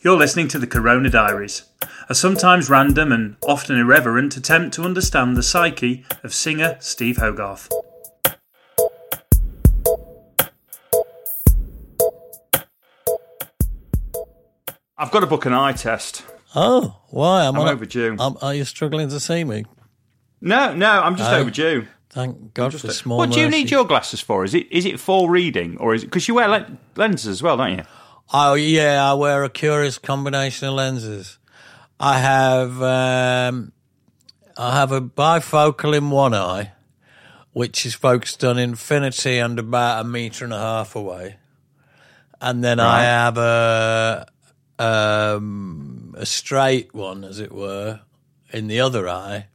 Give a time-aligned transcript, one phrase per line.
[0.00, 1.64] You're listening to the Corona Diaries,
[2.08, 7.68] a sometimes random and often irreverent attempt to understand the psyche of singer Steve Hogarth.
[14.96, 16.24] I've got to book an eye test.
[16.54, 17.44] Oh, why?
[17.46, 18.16] I'm, I'm on overdue.
[18.18, 19.64] Um, are you struggling to see me?
[20.40, 21.36] No, no, I'm just Oh.
[21.40, 21.86] overdue.
[22.10, 24.42] Thank God for small What do you need your glasses for?
[24.42, 27.42] Is it is it for reading or is it because you wear le- lenses as
[27.42, 27.84] well, don't you?
[28.30, 31.38] Oh yeah, I wear a curious combination of lenses.
[31.98, 33.72] I have um,
[34.56, 36.72] I have a bifocal in one eye,
[37.52, 41.36] which is focused on infinity and about a meter and a half away,
[42.40, 44.26] and then I have a
[44.78, 48.00] um, a straight one, as it were,
[48.52, 49.46] in the other eye,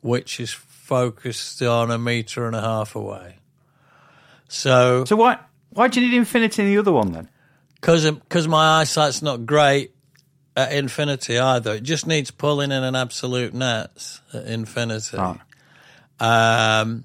[0.00, 3.36] which is focused on a meter and a half away.
[4.48, 7.28] So So why why do you need infinity in the other one then?
[7.80, 9.92] Because my eyesight's not great
[10.56, 11.74] at infinity either.
[11.74, 15.38] It just needs pulling in an absolute nets at infinity, Right.
[16.20, 17.04] um,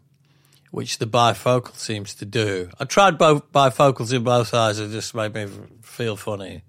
[0.71, 2.69] which the bifocal seems to do.
[2.79, 4.79] I tried both bifocals in both eyes.
[4.79, 5.47] It just made me
[5.81, 6.63] feel funny.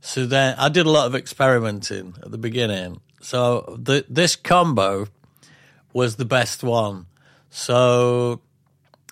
[0.00, 3.00] So then I did a lot of experimenting at the beginning.
[3.20, 5.08] So the, this combo
[5.92, 7.06] was the best one.
[7.50, 8.40] So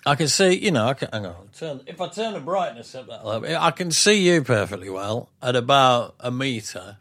[0.05, 1.49] I can see, you know, I can, hang on.
[1.57, 5.29] Turn, if I turn the brightness up that level, I can see you perfectly well
[5.41, 6.97] at about a meter,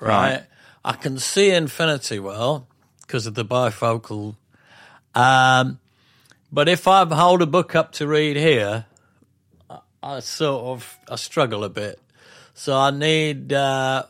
[0.00, 0.30] right?
[0.30, 0.42] Right.
[0.84, 2.66] I can see infinity well
[3.02, 4.36] because of the bifocal.
[5.14, 5.78] Um,
[6.52, 8.86] but if I hold a book up to read here,
[9.70, 12.00] I, I sort of I struggle a bit.
[12.54, 14.04] So I need uh,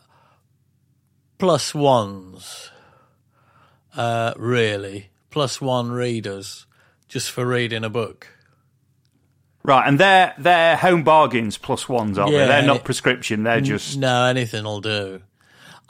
[1.39, 2.71] plus ones,
[3.95, 6.67] uh, really, plus one readers
[7.09, 8.29] just for reading a book.
[9.63, 12.47] Right, and they're they're home bargains plus ones, aren't Yeah, they?
[12.47, 13.43] They're not prescription.
[13.43, 15.23] They're just No, anything will do.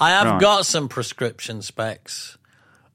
[0.01, 0.41] I have Right.
[0.41, 2.39] got some prescription specs,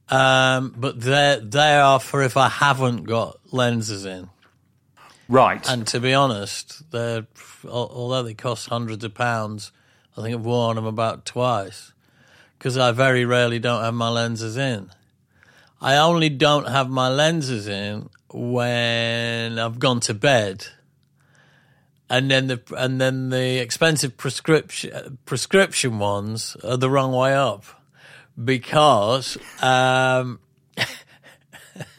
[0.09, 4.29] um, but they they are for if I haven't got lenses in.
[5.29, 5.67] right.
[5.69, 7.27] And to be honest, they're
[7.67, 9.71] although they cost hundreds of pounds,
[10.17, 11.91] I think I've worn them about twice
[12.57, 14.89] because I very rarely don't have my lenses in.
[15.81, 20.67] I only don't have my lenses in when I've gone to bed,
[22.07, 27.65] and then the and then the expensive prescription prescription ones are the wrong way up
[28.43, 30.39] because um,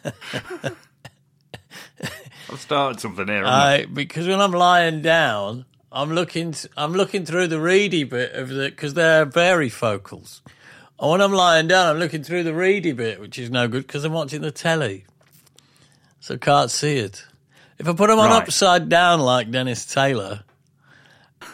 [0.04, 0.76] I've
[2.56, 3.44] started something here.
[3.44, 8.48] I because when I'm lying down, I'm looking I'm looking through the reedy bit of
[8.48, 10.40] the because they're varifocals.
[11.02, 13.84] And when I'm lying down, I'm looking through the reedy bit, which is no good
[13.86, 15.04] because I'm watching the telly,
[16.20, 17.24] so I can't see it.
[17.78, 18.40] If I put them on Right.
[18.42, 20.44] upside down like Dennis Taylor,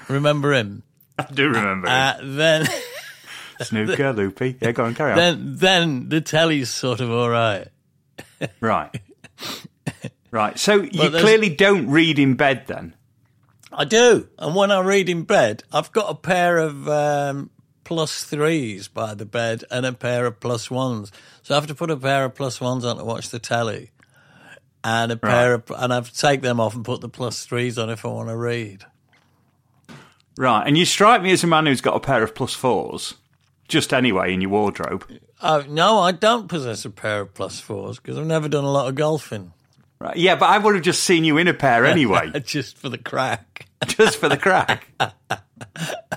[0.07, 0.83] remember him?
[1.19, 1.89] I do remember.
[1.89, 2.69] Uh, then,
[3.63, 4.57] Snooker, loopy.
[4.61, 5.17] Yeah, go on, carry on.
[5.17, 7.69] then, then the telly's sort of all right.
[8.61, 8.95] right.
[10.31, 10.59] Right.
[10.59, 12.95] So you clearly don't read in bed then.
[13.73, 14.29] I do.
[14.39, 17.49] And when I read in bed, I've got a pair of um,
[17.89, 21.11] plus threes by the bed and a pair of plus ones.
[21.43, 23.93] So I have to put a pair of plus ones on to watch the telly.
[24.85, 27.47] And a pair of, and I have to take them off and put the plus
[27.47, 28.85] threes on if I want to read.
[30.37, 30.67] Right.
[30.67, 33.15] And you strike me as a man who's got a pair of plus fours,
[33.69, 35.07] just anyway, in your wardrobe.
[35.43, 38.71] Oh, no, I don't possess a pair of plus fours because I've never done a
[38.71, 39.53] lot of golfing.
[39.99, 40.17] Right.
[40.19, 42.99] Yeah, but I would have just seen you in a pair anyway, Just for the
[42.99, 43.67] crack.
[43.87, 44.89] just for the crack.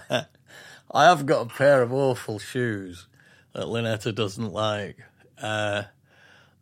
[0.93, 3.07] I have got a pair of awful shoes
[3.53, 4.97] that Lynetta doesn't like.
[5.41, 5.83] Uh,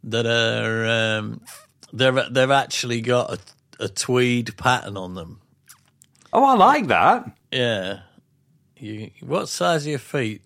[0.04, 1.42] that are um,
[1.92, 5.42] they've they've actually got a, a tweed pattern on them.
[6.32, 7.32] Oh, I like that.
[7.52, 8.02] Yeah.
[8.78, 10.42] You, what size are your feet?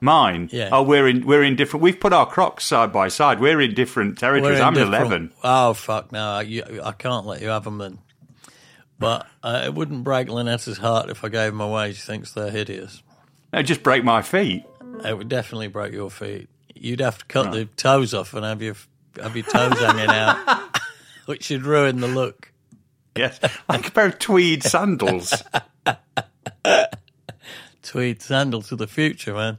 [0.00, 0.48] Mine.
[0.52, 0.70] Yeah.
[0.72, 1.82] Oh, we're in we're in different.
[1.82, 3.40] We've put our Crocs side by side.
[3.40, 4.58] We're in different territories.
[4.58, 5.32] in I'm different- eleven.
[5.44, 6.40] Oh fuck no!
[6.40, 7.98] You, I can't let you have them then.
[8.98, 11.92] But uh, it wouldn't break Lynetta's heart if I gave them away.
[11.92, 13.02] She thinks they're hideous.
[13.52, 14.64] No, just break my feet.
[15.04, 16.48] It would definitely break your feet.
[16.74, 18.76] You'd have to cut the toes off and have your
[19.20, 20.78] have your toes hanging out,
[21.26, 22.52] which would ruin the look.
[23.16, 25.42] Yes, like a pair of tweed sandals.
[27.82, 29.58] tweed sandals of the future, man.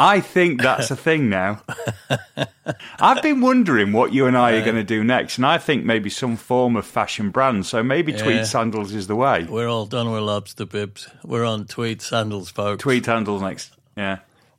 [0.00, 1.62] I think that's a thing now.
[3.00, 5.84] I've been wondering what you and I are going to do next, and I think
[5.84, 7.66] maybe some form of fashion brand.
[7.66, 8.44] So maybe tweed Yeah.
[8.44, 9.44] sandals is the way.
[9.48, 11.08] We're all done with lobster bibs.
[11.24, 12.82] We're on tweed sandals, folks.
[12.82, 13.72] Tweed sandals next.
[13.96, 14.18] Yeah.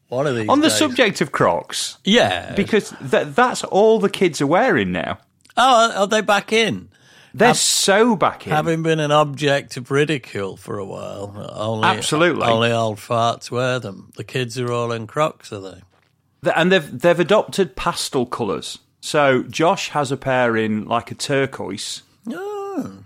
[0.09, 0.77] One of these On the days.
[0.77, 2.53] subject of Crocs, yeah.
[2.53, 5.19] because th- that's all the kids are wearing now.
[5.57, 6.89] oh, are they back in?
[7.33, 8.53] They're so back in.
[8.53, 12.43] Having been an object of ridicule for a while, only Absolutely.
[12.43, 14.11] only old farts wear them.
[14.15, 16.51] The kids are all in Crocs, are they?
[16.55, 18.79] And they've they've adopted pastel colours.
[18.99, 23.03] So Josh has a pair in like a turquoise, Oh,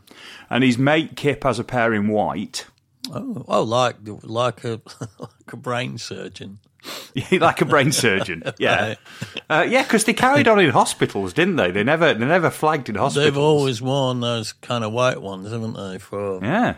[0.49, 2.65] and his mate Kip has a pair in white,
[3.11, 4.81] oh, oh like like a
[5.19, 6.59] like a brain surgeon.
[7.31, 8.43] like a brain surgeon.
[8.57, 8.97] Yeah, Right.
[9.49, 11.71] uh, yeah, because they carried on in hospitals, didn't they?
[11.71, 13.25] They never they never flagged in hospitals.
[13.25, 16.77] They've always worn those kind of white ones, haven't they, for yeah.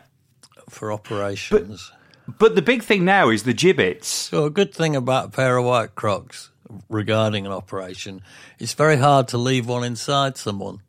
[0.70, 1.92] for operations?
[2.40, 4.08] But the big thing now is the gibbets.
[4.08, 6.52] So a good thing about a pair of white Crocs
[6.90, 8.22] regarding an operation,
[8.60, 10.82] it's very hard to leave one inside someone.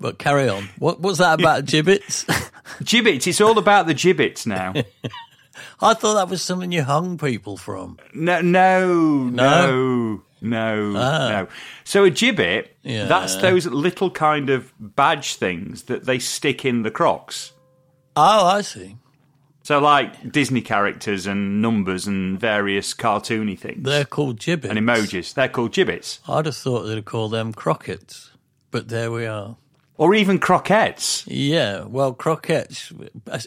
[0.00, 0.68] But carry on.
[0.78, 2.24] What was that about gibbets?
[2.84, 3.26] Gibbets.
[3.26, 4.74] It's all about the gibbets now.
[5.80, 7.98] I thought that was something you hung people from.
[8.14, 8.86] No, no,
[9.24, 11.28] no, no, ah.
[11.30, 11.48] no.
[11.84, 13.06] So a gibbet, Yeah.
[13.06, 17.52] that's those little kind of badge things that they stick in the Crocs.
[18.16, 18.96] Oh, I see.
[19.62, 24.70] So like Disney characters and numbers and various cartoony things They're called gibbets.
[24.74, 25.34] and emojis.
[25.34, 28.30] They're called gibbets, I'd have thought they'd call them croquettes.
[28.70, 29.56] But there we are.
[29.98, 31.26] or even croquettes.
[31.26, 32.92] Yeah, well, croquettes,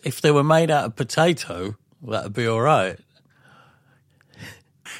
[0.04, 3.00] if they were made out of potato, that'd be all right.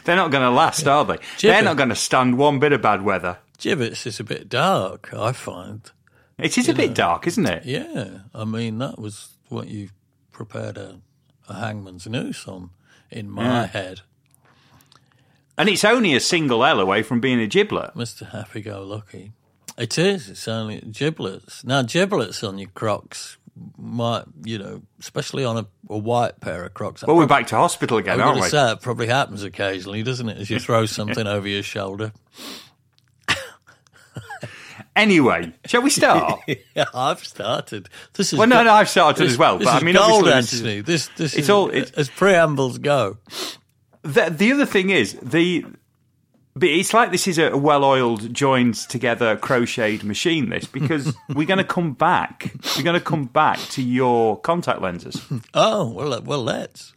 [0.04, 1.18] They're not going to last, are they?
[1.42, 3.38] They're not going to stand one bit of bad weather.
[3.58, 5.82] Gibbets is a bit dark, I find.
[6.40, 7.66] It is a bit dark, isn't it?
[7.66, 9.90] Yeah, I mean that was what you
[10.32, 11.02] prepared a,
[11.48, 12.72] a hangman's noose on
[13.12, 14.02] in my head,
[15.62, 17.96] And it's only a single L away from being a giblet.
[17.96, 19.34] Mister Happy Go Lucky.
[19.78, 20.30] It is.
[20.30, 21.64] It's only giblets.
[21.64, 23.38] Now giblets on your Crocs
[23.78, 27.04] might, you know, especially on a, a white pair of Crocs.
[27.06, 28.50] Well, we're back to hospital I'm again, going aren't we?
[28.50, 30.38] say it probably happens occasionally, doesn't it?
[30.38, 32.14] As you throw something over your shoulder.
[34.96, 36.42] Anyway, shall we start?
[36.76, 37.88] Yeah, I've started.
[38.14, 39.58] This is Well, no, no, I've started this- as well.
[39.58, 41.08] But I mean, gold, obviously, this is-.
[41.10, 43.18] This, this it's is all- it's- as preambles go.
[44.04, 45.66] The, the other thing is the.
[46.54, 50.50] But it's like this is a well-oiled, joined together, crocheted machine.
[50.50, 52.54] This because we're going to come back.
[52.76, 55.22] We're going to come back to your contact lenses,
[55.54, 56.94] Oh well, uh, well, let's.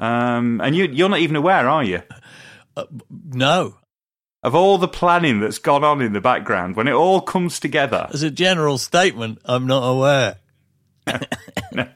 [0.00, 2.02] um, and you, you're not even aware, are you,
[3.10, 3.76] No,
[4.42, 8.08] of all the planning that's gone on in the background when it all comes together.
[8.12, 10.36] as a general statement, I'm not aware.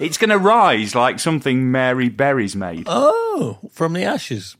[0.00, 2.84] It's going to rise like something Mary Berry's made.
[2.86, 4.56] Oh, from the ashes.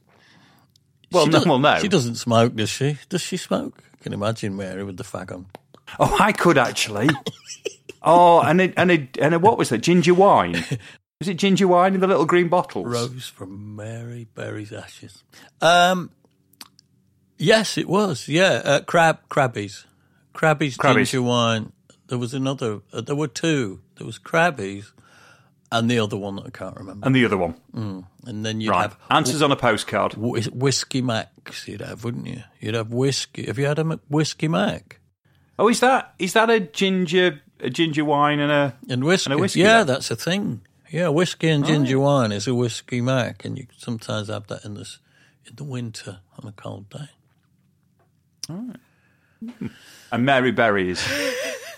[1.13, 1.79] Well, She no, does- well, no.
[1.79, 2.99] She doesn't smoke, does she?
[3.09, 3.79] Does she smoke?
[3.95, 5.47] I can imagine Mary with the fag on.
[5.99, 7.09] Oh, I could actually.
[8.03, 9.79] oh, and a, and a, and a, what was that?
[9.79, 10.65] Ginger wine.
[11.21, 12.87] Was it ginger wine in the little green bottles?
[12.87, 15.23] Rose from Mary Berry's ashes.
[15.61, 16.11] Um,
[17.39, 18.27] yes, it was.
[18.29, 19.85] Yeah, uh, crab, crabbies,
[20.35, 20.95] crabbies, Crabbies.
[21.11, 21.73] ginger wine.
[22.07, 22.81] There was another.
[22.93, 23.81] Uh, there were two.
[23.97, 24.93] There was crabbies,
[25.73, 27.07] and the other one that I can't remember.
[27.07, 27.55] And the other one.
[27.75, 28.05] Mm.
[28.27, 28.83] And then you'd Right.
[28.83, 30.15] have Answers on a postcard.
[30.15, 31.69] Whi- whiskey Macs.
[31.69, 32.43] You'd have, wouldn't you?
[32.61, 33.47] You'd have whiskey.
[33.47, 35.01] Have you had a whiskey Mac?
[35.59, 39.31] Oh, is that is that a ginger a ginger wine and a And whiskey.
[39.31, 40.63] And a whiskey yeah, that's a thing.
[40.91, 42.01] Yeah, whiskey and ginger oh.
[42.01, 44.99] wine is a whiskey Mac, and you sometimes have that in this
[45.47, 47.09] in the winter on a cold day.
[48.51, 48.77] Alright.
[50.13, 51.07] And Mary Berries?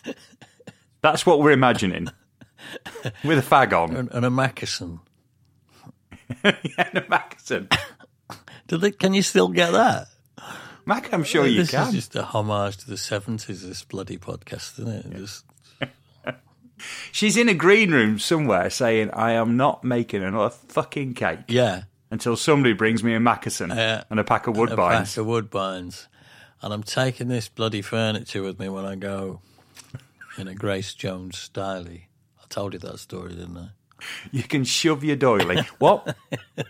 [1.02, 2.08] That's what we're imagining.
[3.24, 5.00] With a fag on And, and a Mackeson.
[6.44, 7.68] and a.
[8.68, 10.06] Do they, can you still get that?
[10.86, 11.88] Mac, I'm sure you this can.
[11.88, 13.66] is just a homage to the seventies.
[13.66, 15.16] This bloody podcast, isn't it?
[15.16, 15.44] Just
[17.12, 21.82] She's in a green room somewhere saying, "I am not making another fucking cake yeah,
[22.10, 23.98] until somebody brings me a Mackeson Yeah.
[23.98, 24.72] Uh, and a pack of woodbines.
[24.72, 26.06] a woodbines." pack of woodbines,
[26.62, 29.40] and I'm taking this bloody furniture with me when I go
[30.36, 31.86] in a Grace Jones style.
[32.52, 33.68] Told you that story, didn't I?
[34.32, 35.62] You can shove your doily.
[35.78, 36.16] what?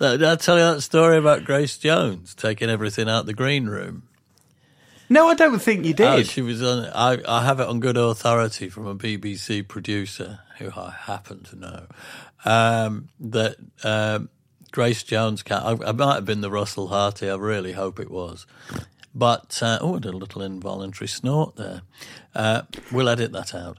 [0.00, 4.04] Did I tell you that story about Grace Jones taking everything out the green room?
[5.10, 6.26] No, I don't think you Oh, did.
[6.26, 6.86] she was on.
[6.94, 11.56] I, I have it on good authority from a BBC producer who I happen to
[11.56, 11.86] know
[12.44, 14.28] um, that um,
[14.72, 17.30] Grace Jones can I, I might have been the Russell Harty.
[17.30, 18.46] I really hope it was.
[19.14, 21.82] But uh, oh, I did a little involuntary snort there.
[22.34, 23.78] Uh, we'll edit that out.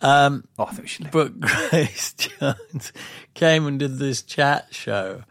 [0.00, 1.12] Um, oh, I thought she lived.
[1.12, 2.92] But Grace Jones
[3.34, 5.22] came and did this chat show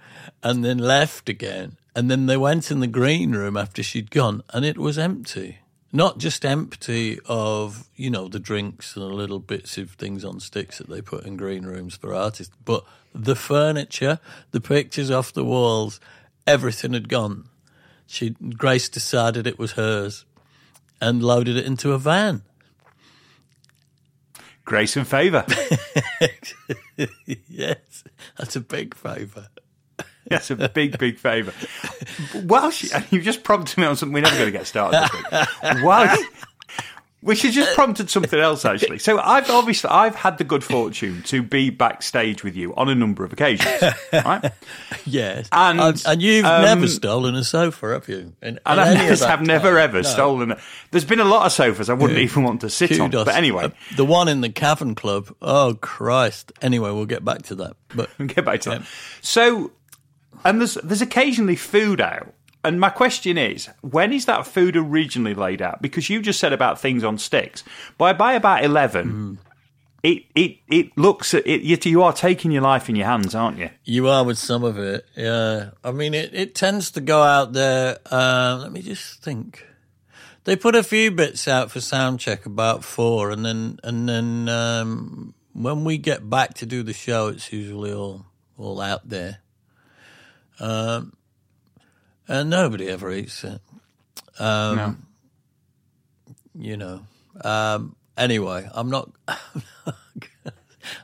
[0.43, 1.77] and then left again.
[1.95, 5.59] And then they went in the green room after she'd gone and it was empty.
[5.93, 10.41] Not just empty of, you know, the drinks and the little bits of things on
[10.41, 14.19] sticks that they put in green rooms for artists, but the furniture,
[14.51, 16.01] the pictures off the walls,
[16.45, 17.45] everything had gone.
[18.07, 20.25] She Grace decided it was hers
[20.99, 22.41] and loaded it into a van.
[24.65, 25.45] Grace and favour.
[27.47, 28.03] yes,
[28.37, 29.47] that's a big favour.
[30.27, 31.53] That's a big, big favour.
[32.47, 35.03] While she, and you just prompted me on something we're never going to get started
[35.03, 35.83] this week.
[35.83, 36.17] While,
[37.25, 38.99] which has just prompted something else, actually.
[38.99, 42.93] So I've obviously I've had the good fortune to be backstage with you on a
[42.93, 43.81] number of occasions,
[44.13, 44.51] right?
[45.05, 48.33] Yes, And, and, and you've um, never stolen a sofa, have you?
[48.43, 50.01] In, And I any never, of have never ever No.
[50.03, 50.59] stolen it.
[50.91, 53.09] There's been a lot of sofas I wouldn't even want to sit on.
[53.09, 55.33] But anyway, Uh, the one in the Cavern Club.
[55.41, 56.51] Oh Christ!
[56.61, 57.75] Anyway, we'll get back to that.
[57.95, 58.83] But We'll get back to that.
[59.21, 59.71] So,
[60.43, 62.34] and there's there's occasionally food out.
[62.65, 65.81] And my question is, when is that food originally laid out?
[65.81, 67.63] Because you just said about things on sticks.
[67.97, 69.37] By by about eleven,
[70.01, 71.61] it it it looks at it.
[71.61, 73.69] You, you are taking your life in your hands, aren't you?
[73.83, 75.05] you are with some of it.
[75.15, 77.97] Yeah, I mean, it, it tends to go out there.
[78.11, 79.65] Uh, let me just think.
[80.43, 84.47] They put a few bits out for sound check about four, and then and then
[84.47, 88.25] um, when we get back to do the show, it's usually all
[88.57, 89.39] all out there.
[90.59, 91.14] Um,
[92.27, 93.61] and nobody ever eats it.
[94.39, 94.95] Um, no.
[96.57, 97.01] you know.
[97.41, 99.11] Um, anyway, I'm not.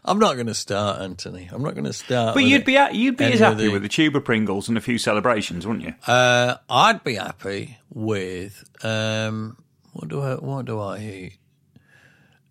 [0.05, 1.49] I'm not going to start, Anthony.
[1.51, 2.35] I'm not going to start.
[2.35, 4.97] But you'd be you'd be as happy with the tube of Pringles and a few
[4.97, 5.93] celebrations, wouldn't you?
[6.05, 9.57] Uh, I'd be happy with um,
[9.93, 11.37] what do I what do I eat?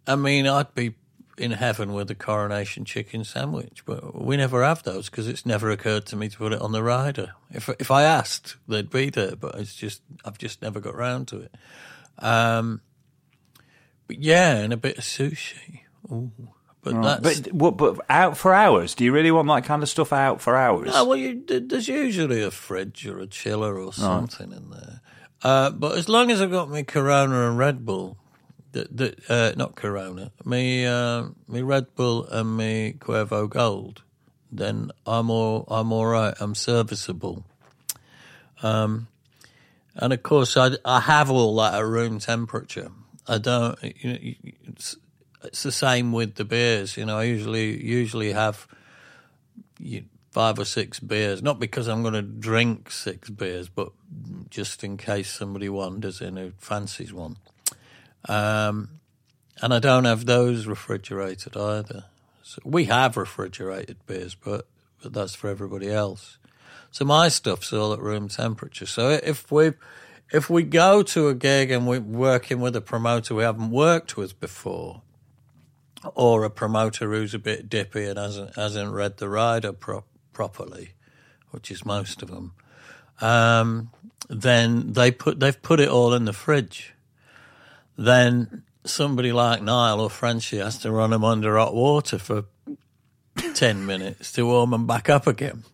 [0.06, 0.94] I mean, I'd be
[1.40, 5.70] in heaven with a coronation chicken sandwich, but we never have those because it's never
[5.70, 7.32] occurred to me to put it on the rider.
[7.50, 11.28] If if I asked, they'd be there, but it's just I've just never got round
[11.28, 11.54] to it.
[12.18, 12.82] Um,
[14.06, 15.80] but yeah, and a bit of sushi.
[16.10, 16.30] Ooh,
[16.82, 17.76] but that's But what?
[17.76, 18.94] But out for hours?
[18.94, 20.90] Do you really want that kind of stuff out for hours?
[20.92, 25.00] Oh, well, you, there's usually a fridge or a chiller or something in there.
[25.42, 28.18] Uh, but as long as I've got my Corona and Red Bull,
[28.72, 34.02] that, that, uh, not Corona, me, uh, me Red Bull and me Cuervo Gold,
[34.52, 36.34] then I'm all I'm all right.
[36.40, 37.44] I'm serviceable.
[38.62, 39.08] Um,
[39.94, 42.90] and of course, I, I have all that at room temperature.
[43.26, 43.78] I don't.
[43.82, 44.96] You know, it's,
[45.44, 46.96] it's the same with the beers.
[46.96, 48.66] You know, I usually usually have
[50.30, 53.90] five or six beers, not because I'm going to drink six beers, but
[54.48, 57.36] just in case somebody wanders in who fancies one.
[58.28, 59.00] Um,
[59.62, 62.04] and I don't have those refrigerated either.
[62.42, 64.66] So we have refrigerated beers, but
[65.02, 66.38] but that's for everybody else.
[66.90, 68.86] So my stuff's all at room temperature.
[68.86, 69.72] So if we
[70.32, 74.16] if we go to a gig and we're working with a promoter we haven't worked
[74.16, 75.02] with before,
[76.14, 80.94] or a promoter who's a bit dippy and hasn't hasn't read the rider pro- properly,
[81.50, 82.52] which is most of them,
[83.20, 83.90] um,
[84.28, 86.94] then they put they've put it all in the fridge.
[87.96, 92.44] Then somebody like Niall or Frenchie has to run them under hot water for
[93.54, 95.64] ten minutes to warm them back up again.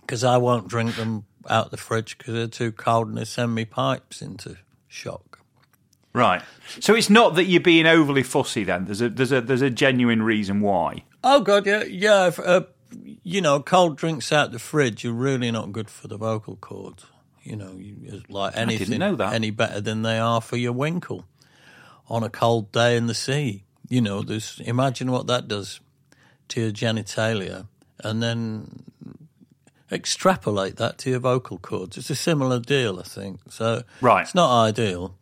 [0.00, 3.54] Because I won't drink them out the fridge because they're too cold and they send
[3.54, 4.56] me pipes into
[4.88, 5.40] shock.
[6.12, 6.42] Right.
[6.80, 8.64] So it's not that you're being overly fussy.
[8.64, 11.04] Then there's a there's a there's a genuine reason why.
[11.24, 12.28] Oh god, yeah, yeah.
[12.28, 12.62] If, uh,
[13.22, 17.06] you know, cold drinks out the fridge are really not good for the vocal cords.
[17.44, 17.78] You know,
[18.28, 21.26] like anything any better than they are for your winkle
[22.08, 23.64] on a cold day in the sea.
[23.88, 25.80] You know, there's imagine what that does
[26.48, 27.66] to your genitalia,
[28.02, 28.84] and then
[29.92, 31.96] extrapolate that to your vocal cords.
[31.96, 33.40] It's a similar deal, I think.
[33.48, 34.22] So, Right.
[34.22, 35.16] it's not ideal.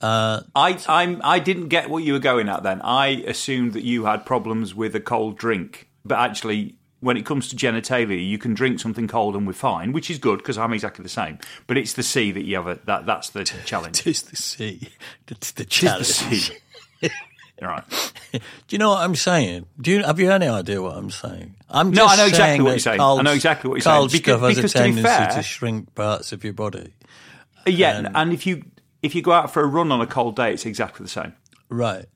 [0.00, 2.62] Uh, I I'm I didn't get what you were going at.
[2.62, 6.76] Then I assumed that you had problems with a cold drink, but actually.
[7.00, 10.18] When it comes to genitalia, you can drink something cold and we're fine, which is
[10.18, 11.38] good because I'm exactly the same.
[11.66, 14.02] But it's the sea that you have a, that that's the challenge.
[14.02, 14.88] Tis the sea.
[15.28, 16.18] It's the It's challenge.
[16.18, 16.54] the sea.
[17.62, 17.84] right.
[18.32, 19.66] Do you know what I'm saying?
[19.80, 21.54] Do you have you any idea what I'm saying?
[21.70, 22.98] I'm No, I know exactly saying what you're saying.
[22.98, 23.96] Cold, I know exactly what you're saying.
[23.96, 26.92] cold Because- stuff has because a to tendency fair- to shrink parts of your body.
[27.66, 28.62] Yeah, and if you
[29.02, 31.32] if you go out for a run on a cold day, it's exactly the same.
[31.70, 32.06] Right.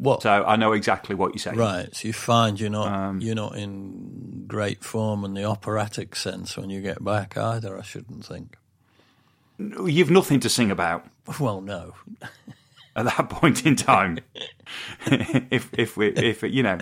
[0.00, 0.22] What?
[0.22, 1.58] So I know exactly what you're saying.
[1.58, 1.94] right.
[1.94, 6.56] So you find you're not Um, you're not in great form in the operatic sense
[6.56, 7.78] when you get back either.
[7.78, 8.56] I shouldn't think.
[9.58, 11.04] You've nothing to sing about.
[11.38, 11.92] Well, no.
[12.96, 14.20] at that point in time.
[15.06, 16.78] if if we if you know,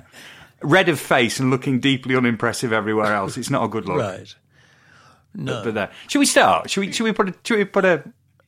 [0.62, 3.98] red of face and looking deeply unimpressive everywhere else, it's not a good look.
[3.98, 4.32] Right.
[5.34, 5.62] No.
[5.64, 6.70] But there, should we start?
[6.70, 8.04] Should we should we put a should we put a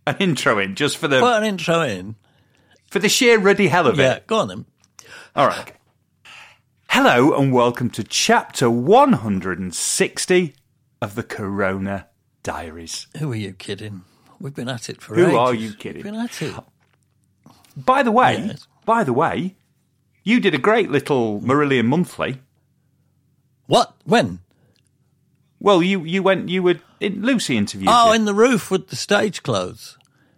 [0.07, 2.15] an intro in just for the Put an intro in.
[2.91, 4.03] For the sheer ruddy hell of it?
[4.03, 4.65] Yeah, go on then.
[5.35, 5.73] All right.
[6.89, 10.55] Hello and welcome to chapter 160
[11.01, 12.09] of the Corona
[12.43, 13.07] Diaries.
[13.19, 14.03] Who are you kidding?
[14.41, 15.25] We've been at it for ages.
[15.27, 15.39] Who ages.
[15.39, 16.03] are you kidding?
[16.03, 16.55] We've been at it.
[17.77, 18.67] By the way, Yes.
[18.85, 19.55] by the way,
[20.25, 22.41] you did a great little Marillion monthly.
[23.67, 23.95] What?
[24.05, 24.41] When?
[25.61, 28.15] Well, you you went you were in, Lucy interviewed Oh, you.
[28.15, 29.97] in the roof with the stage clothes.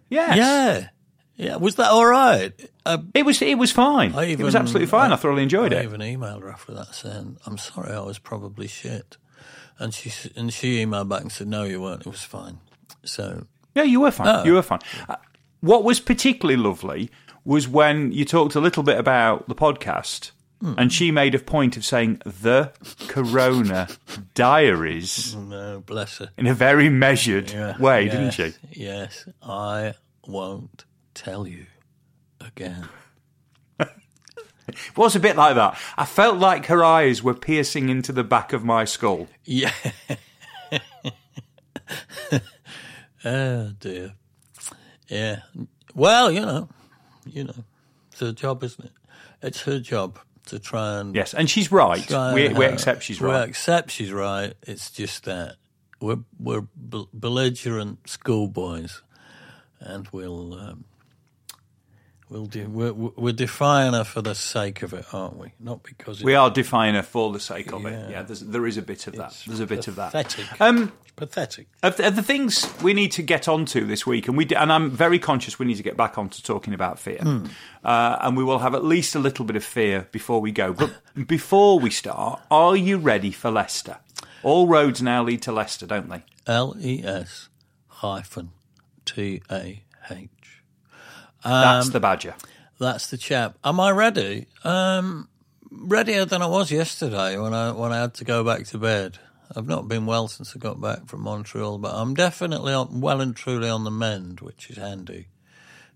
[0.09, 0.35] yes.
[0.37, 0.89] Yeah.
[1.35, 1.55] Yeah.
[1.57, 2.53] Was that all right?
[2.85, 4.13] Uh, It was it was fine.
[4.13, 5.11] I it was absolutely fine.
[5.11, 5.79] I, thoroughly enjoyed I it.
[5.81, 9.17] I even emailed her after that saying, "I'm sorry, I was probably shit,"
[9.79, 12.01] and she and she emailed back and said, "No, you weren't.
[12.01, 12.59] It was fine."
[13.03, 14.45] So Yeah, you were fine.
[14.45, 14.79] You were fine.
[15.09, 15.15] Uh,
[15.61, 17.09] what was particularly lovely
[17.45, 20.75] was when you talked a little bit about the podcast, Hmm.
[20.77, 22.71] and she made a point of saying the
[23.07, 23.87] Corona
[24.35, 26.29] Diaries no, bless her.
[26.37, 27.77] in a very measured Yeah.
[27.79, 28.31] way, Yes, didn't
[28.71, 28.79] she?
[28.81, 29.95] Yes, I
[30.27, 31.65] won't tell you
[32.41, 32.87] again.
[34.65, 35.77] It was a bit like that.
[35.97, 39.27] I felt like her eyes were piercing into the back of my skull.
[39.43, 39.73] Yeah.
[43.25, 44.13] oh dear.
[45.09, 45.41] Yeah.
[45.93, 46.69] Well, you know,
[47.25, 47.65] you know,
[48.09, 48.91] it's her job, isn't it?
[49.41, 52.09] It's her job to try and Yes, and she's right.
[52.33, 53.47] We, we accept she's we right.
[53.47, 54.53] accept she's right.
[54.63, 55.57] It's just that
[55.99, 56.67] we're we're
[57.13, 59.01] belligerent schoolboys,
[59.79, 60.85] and we'll um,
[62.33, 65.53] we'll do we're, we're defying her for the sake of it, aren't we?
[65.59, 67.89] Not because it, We are defying her for the sake of Yeah.
[67.89, 68.09] it.
[68.11, 69.27] Yeah, there's, there is a bit of that.
[69.31, 70.11] it's There's a bit of that.
[70.11, 70.59] pathetic.
[70.59, 71.67] Um, pathetic.
[71.83, 74.73] Of the, of the things we need to get onto this week, and we and
[74.73, 77.21] I'm very conscious we need to get back onto talking about fear,
[77.83, 80.73] uh, and we will have at least a little bit of fear before we go.
[80.73, 80.91] But
[81.27, 83.97] before we start, are you ready for Leicester?
[84.41, 86.23] All roads now lead to Leicester, don't they?
[86.47, 87.47] L E S
[87.87, 88.49] hyphen
[89.05, 90.29] T A H.
[91.43, 92.35] That's the badger.
[92.79, 93.57] That's the chap.
[93.63, 94.47] Am I ready?
[94.63, 95.27] Um,
[95.71, 99.19] readier than I was yesterday when I when I had to go back to bed.
[99.55, 103.21] I've not been well since I got back from Montreal, but I'm definitely on, well
[103.21, 105.27] and truly on the mend, which is handy.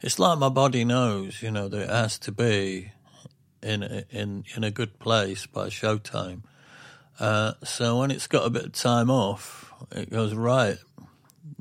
[0.01, 2.91] It's like my body knows, you know, that it has to be
[3.63, 6.41] in a, in in a good place by showtime.
[7.19, 10.77] Uh, so when it's got a bit of time off, it goes right.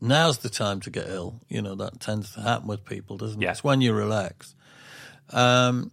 [0.00, 1.40] Now's the time to get ill.
[1.48, 3.44] You know that tends to happen with people, doesn't it?
[3.52, 4.54] It's when you relax.
[5.30, 5.90] Um,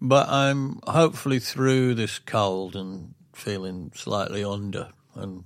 [0.00, 5.44] but I'm hopefully through this cold and feeling slightly under and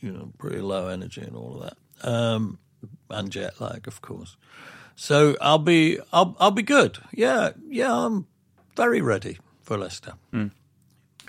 [0.00, 1.70] you know pretty low energy and all of
[2.02, 2.58] that, um,
[3.10, 4.36] and jet lag, of course.
[4.96, 6.98] So I'll be I'll I'll be good.
[7.12, 8.26] Yeah, yeah, I'm
[8.76, 10.14] very ready for Leicester.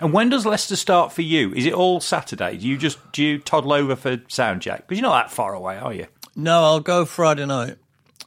[0.00, 1.52] And when does Leicester start for you?
[1.52, 2.56] Is it all Saturday?
[2.56, 4.88] Do you just do you toddle over for sound check?
[4.88, 6.06] Because you're not that far away, are you?
[6.34, 7.76] No, I'll go Friday night.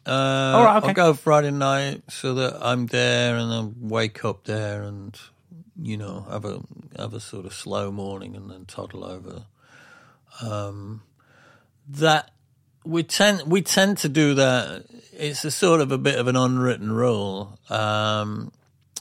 [0.06, 0.88] Uh, All right, okay.
[0.89, 5.19] I'll go Friday night so that I'm there and I'll wake up there and
[5.82, 6.62] you know have a
[6.97, 9.45] have a sort of slow morning and then toddle over.
[10.41, 11.01] Um,
[11.89, 12.32] that
[12.86, 14.86] we tend we tend to do that.
[15.12, 18.51] It's a sort of a bit of an unwritten rule um,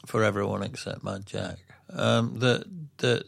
[0.07, 1.59] for everyone except Mad Jack
[1.95, 2.65] um, that
[2.99, 3.25] that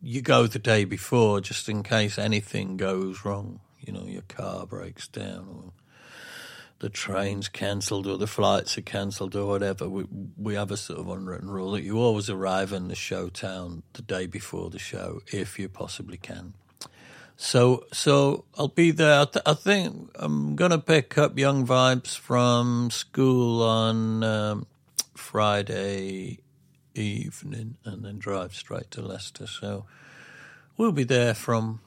[0.00, 3.60] you go the day before just in case anything goes wrong.
[3.80, 5.72] You know, your car breaks down or
[6.80, 9.88] the train's cancelled or the flights are cancelled or whatever.
[9.88, 10.04] We
[10.36, 13.82] we have a sort of unwritten rule that you always arrive in the show town
[13.94, 16.54] the day before the show if you possibly can.
[17.36, 19.20] So so I'll be there.
[19.20, 24.66] I, th- I think I'm gonna pick up Young Vibes from school on um,
[25.14, 26.40] Friday
[26.98, 29.46] evening and then drive straight to Leicester.
[29.46, 29.86] So
[30.76, 31.80] we'll be there from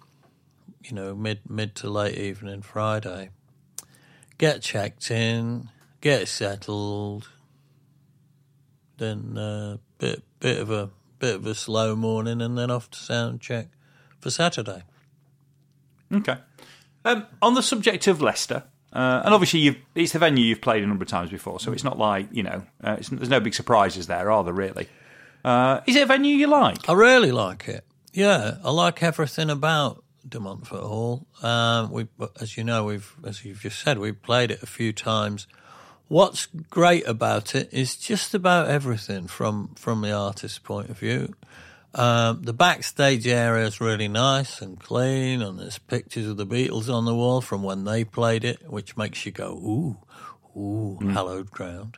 [0.83, 3.29] you know mid mid to late evening Friday.
[4.37, 5.69] Get checked in,
[6.01, 7.29] get settled,
[8.97, 12.99] then uh, bit bit of a bit of a slow morning, and then off to
[12.99, 13.67] sound check
[14.19, 14.83] for Saturday.
[16.13, 16.37] Okay.
[17.05, 20.87] Um, on the subject of Leicester, uh, and obviously it's the venue you've played a
[20.87, 24.07] number of times before, so it's not like you know, uh, there's no big surprises
[24.07, 24.53] there, are there?
[24.53, 24.87] Really?
[25.43, 26.87] Uh, is it a venue you like?
[26.89, 27.85] I really like it.
[28.13, 31.25] Yeah, I like everything about De Montfort Hall.
[31.41, 32.07] Um, we,
[32.39, 35.47] as you know, we've, as you've just said, we've played it a few times.
[36.07, 41.33] What's great about it is just about everything from from the artist's point of view.
[41.93, 46.93] Um, the backstage area is really nice and clean, and there's pictures of the Beatles
[46.93, 49.97] on the wall from when they played it, which makes you go, ooh,
[50.59, 51.97] ooh, hallowed ground.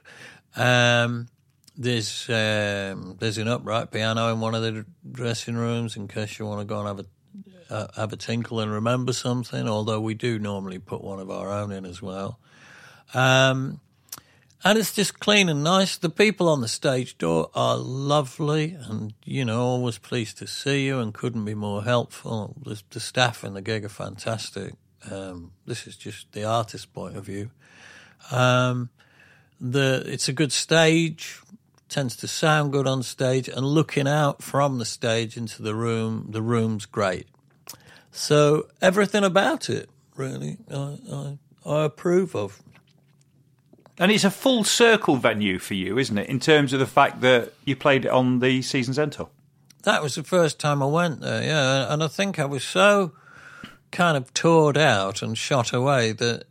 [0.56, 1.27] Um,
[1.75, 6.45] there's um, there's an upright piano in one of the dressing rooms in case you
[6.45, 7.05] want to go and have a
[7.73, 9.67] uh, have a tinkle and remember something.
[9.67, 12.39] Although we do normally put one of our own in as well.
[13.13, 13.79] Um,
[14.65, 15.97] and it's just clean and nice.
[15.97, 20.86] The people on the stage door are lovely, and you know, always pleased to see
[20.86, 22.55] you, and couldn't be more helpful.
[22.63, 24.75] The, the staff in the gig are fantastic.
[25.12, 27.51] Um, this is just the artist's point of view.
[28.31, 28.89] Um,
[29.59, 31.41] the it's a good stage,
[31.93, 36.27] tends to sound good on stage, and looking out from the stage into the room,
[36.32, 37.27] the room's great.
[38.12, 42.62] So everything about it, really, I, I, I approve of.
[43.99, 46.27] And it's a full circle venue for you, isn't it?
[46.27, 49.29] In terms of the fact that you played it on the Seasons End tour.
[49.84, 51.93] That was the first time I went there, yeah.
[51.93, 53.12] And I think I was so
[53.91, 56.45] kind of toured out and shot away that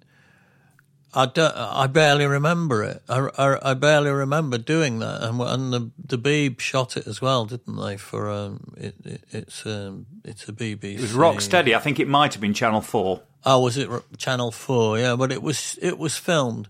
[1.15, 3.03] I, don't, I barely remember it.
[3.09, 5.23] I, I, I barely remember doing that.
[5.23, 7.97] And, and the the Beeb shot it as well, didn't they?
[7.99, 10.95] For um, it, it, it's um, it's a BBC.
[10.95, 11.77] It was Rocksteady.
[11.77, 13.23] I think it might have been Channel Four.
[13.45, 14.99] Oh, was it Channel Four?
[14.99, 16.69] Yeah, but it was it was filmed,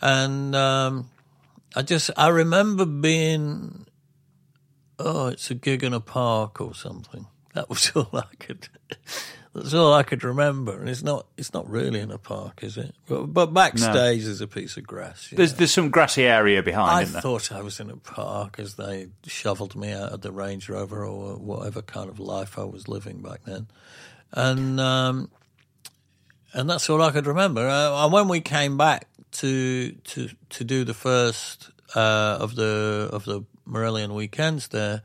[0.00, 1.10] and um,
[1.76, 3.86] I just I remember being,
[4.98, 7.26] oh, it's a gig in a park or something.
[7.54, 8.68] That was all I could.
[9.56, 11.26] That's all I could remember, and it's not.
[11.38, 12.94] It's not really in a park, is it?
[13.08, 15.28] But, but backstage is a piece of grass.
[15.32, 17.22] There's there's some grassy area behind, I isn't there?
[17.22, 21.04] thought I was in a park as they shoveled me out of the Range Rover
[21.06, 23.66] or whatever kind of life I was living back then,
[24.32, 25.30] and um,
[26.52, 27.66] and that's all I could remember.
[27.66, 33.08] Uh, and when we came back to to to do the first uh, of the
[33.12, 35.02] of the Marillion weekends there,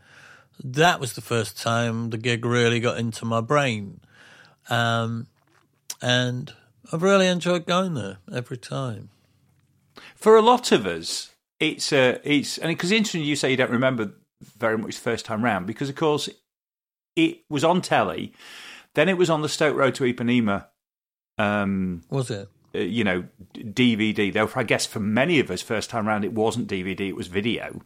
[0.63, 4.01] that was the first time the gig really got into my brain,
[4.71, 5.27] um,
[6.01, 6.53] and
[6.91, 9.09] I've really enjoyed going there every time.
[10.15, 13.69] For a lot of us, it's uh, it's and because interesting you say you don't
[13.71, 14.13] remember
[14.57, 16.27] very much the first time round because of course
[17.15, 18.33] it was on telly,
[18.95, 20.65] then it was on the Stoke Row to Ipanema.
[21.37, 22.47] Um, Was it?
[22.73, 24.31] uh, you know, DVD.
[24.33, 27.27] Though I guess for many of us, first time round, it wasn't DVD; it was
[27.27, 27.81] video.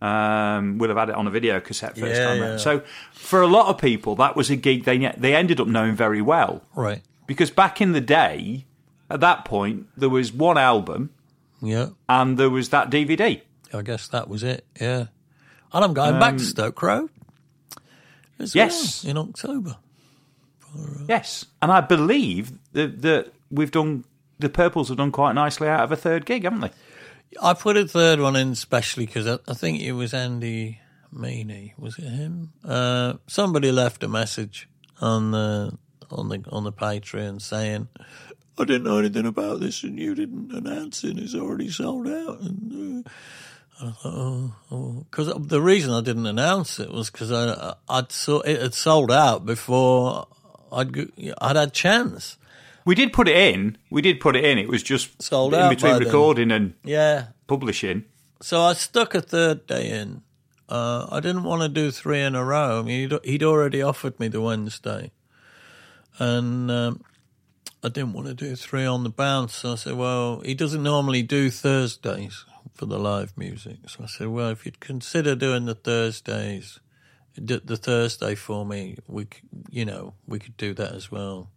[0.00, 2.14] Um, we'll have had it on a video cassette first.
[2.20, 2.56] Yeah, time yeah.
[2.58, 2.82] So
[3.12, 6.20] for a lot of people, that was a gig they they ended up knowing very
[6.20, 7.02] well Right.
[7.26, 8.66] because back in the day,
[9.08, 11.10] at that point, there was one album
[11.62, 11.88] Yeah.
[12.08, 13.40] and there was that DVD.
[13.72, 14.64] I guess that was it.
[14.80, 15.06] Yeah.
[15.72, 17.08] And I'm going back to Stoke Row.
[18.38, 19.02] as Yes.
[19.02, 19.76] well in October.
[21.08, 24.04] Yes, and I believe that that we've done
[24.38, 26.70] the Purples have done quite nicely out of a third gig, haven't they?
[27.42, 30.80] I put a third one in especially because I, I think it was Andy
[31.12, 31.74] Meany.
[31.78, 32.52] Was it him?
[32.64, 34.68] Uh, somebody left a message
[35.00, 35.78] on the
[36.10, 37.88] on the on the Patreon saying,
[38.58, 41.18] "I didn't know anything about this, and you didn't announce it.
[41.18, 43.10] It's already sold out." And uh,
[43.80, 48.40] I thought, oh, because the reason I didn't announce it was because I I'd saw
[48.40, 50.28] it had sold out before
[50.72, 50.94] I'd
[51.40, 52.38] I'd had chance.
[52.86, 53.76] We did put it in.
[53.90, 54.58] We did put it in.
[54.58, 56.06] It was just Sold in out between by then.
[56.06, 58.04] recording and Yeah, publishing.
[58.40, 60.22] So I stuck a third day in.
[60.68, 62.78] Uh, I didn't want to do three in a row.
[62.78, 65.10] I mean, he'd, he'd already offered me the Wednesday,
[66.18, 67.02] and um,
[67.82, 69.54] I didn't want to do three on the bounce.
[69.56, 72.44] So I said, "Well, he doesn't normally do Thursdays
[72.74, 76.78] for the live music." So I said, "Well, if you'd consider doing the Thursdays,
[77.36, 79.26] the Thursday for me, we,
[79.70, 81.50] you know, we could do that as well."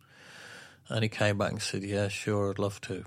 [0.89, 3.03] And he came back and said, "Yeah, sure, I'd love to."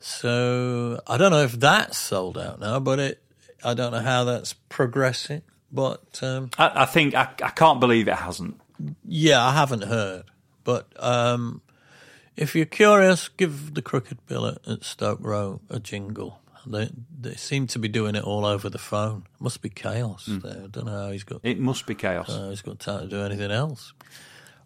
[0.00, 3.22] So I don't know if that's sold out now, but it
[3.64, 5.42] I don't know how that's progressing.
[5.70, 8.60] But um, I, I think I, I can't believe it hasn't.
[9.04, 10.24] yeah, I haven't heard.
[10.64, 11.60] But um,
[12.36, 16.40] if you're curious, give the Crooked Billet at Stoke Row a jingle.
[16.66, 19.24] They they seem to be doing it all over the phone.
[19.34, 20.62] It Must be chaos there.
[20.64, 22.28] I don't know how he's got It must be chaos.
[22.50, 23.92] he's got time to do anything else.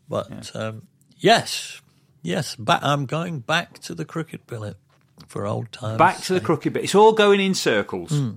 [0.08, 0.86] But um,
[1.18, 1.80] yes,
[2.22, 4.76] yes, I'm going back to the Crooked Billet
[5.28, 5.98] for old times.
[5.98, 6.84] Back to the crooked bit.
[6.84, 8.30] It's all going in circles, Hmm.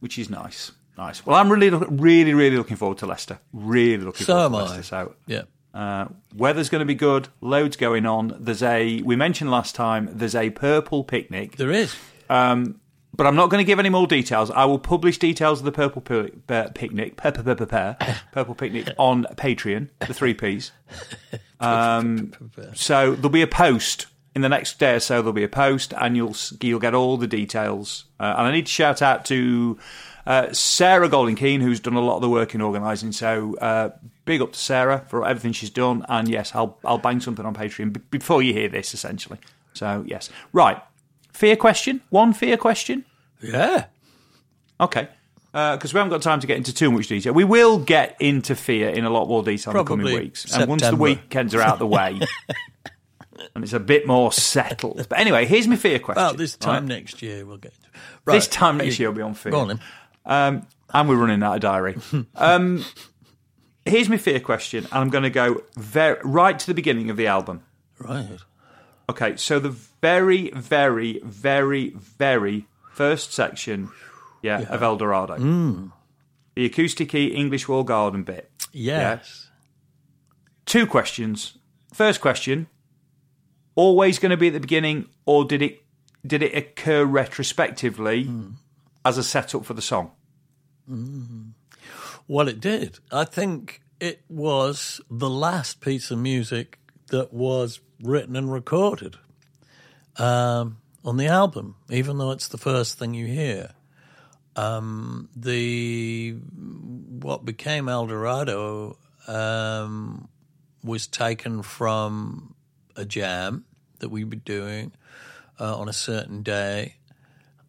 [0.00, 0.72] which is nice.
[0.98, 1.24] Nice.
[1.24, 3.38] Well, I'm really, really, really looking forward to Leicester.
[3.52, 4.82] Really looking So forward to Leicester.
[4.82, 5.42] So Yeah.
[5.72, 7.28] Uh, weather's going to be good.
[7.40, 8.34] Loads going on.
[8.40, 10.08] There's a we mentioned last time.
[10.12, 11.94] There's a purple picnic, There is.
[12.28, 12.79] um,
[13.20, 14.50] but I'm not going to give any more details.
[14.50, 19.90] I will publish details of the purple pi- picnic, purple picnic on Patreon.
[19.98, 20.72] The three Ps.
[21.60, 22.32] Um,
[22.72, 25.16] so there'll be a post in the next day or so.
[25.16, 28.06] There'll be a post, and you'll you'll get all the details.
[28.18, 29.78] Uh, and I need to shout out to
[30.24, 33.12] uh, Sarah Golding Keane, who's done a lot of the work in organising.
[33.12, 33.90] So uh,
[34.24, 36.06] big up to Sarah for everything she's done.
[36.08, 39.38] And yes, I'll I'll bang something on Patreon b- before you hear this, essentially.
[39.74, 40.82] So yes, right.
[41.34, 42.00] Fear question.
[42.08, 43.04] One fear question.
[43.42, 43.86] Yeah.
[44.80, 45.08] Okay.
[45.52, 47.32] Because we haven't got time to get into too much detail.
[47.32, 50.54] We will get into fear in a lot more detail in the coming weeks.
[50.54, 52.20] And once the weekends are out of the way
[53.54, 55.06] and it's a bit more settled.
[55.08, 56.22] But anyway, here's my fear question.
[56.22, 56.96] Well, this time right?
[56.96, 57.72] next year we'll get.
[57.72, 57.80] To,
[58.26, 59.52] This Right, time next year will be on fear.
[59.52, 59.80] Go on, then.
[60.26, 61.96] Um, and we're running out of diary.
[62.34, 62.84] um,
[63.84, 67.16] here's my fear question, and I'm going to go ver- right to the beginning of
[67.16, 67.62] the album.
[67.98, 68.38] Right.
[69.08, 73.90] Okay, so the very, very, very, very first section,
[74.42, 75.92] yeah, of El Dorado, mm.
[76.54, 78.50] the acoustic English wall garden bit.
[78.72, 79.48] Yes.
[80.66, 81.58] Two questions.
[81.92, 82.66] First question:
[83.74, 85.82] always going to be at the beginning, or did it
[86.26, 88.54] did it occur retrospectively mm.
[89.04, 90.12] as a setup for the song?
[90.90, 91.52] Mm.
[92.28, 92.98] Well, it did.
[93.10, 99.16] I think it was the last piece of music that was written and recorded
[100.16, 103.70] um, on the album, even though it's the first thing you hear.
[104.56, 110.28] Um, the what became El Dorado um,
[110.82, 112.54] was taken from
[112.96, 113.64] a jam
[114.00, 114.92] that we were doing
[115.58, 116.96] uh, on a certain day,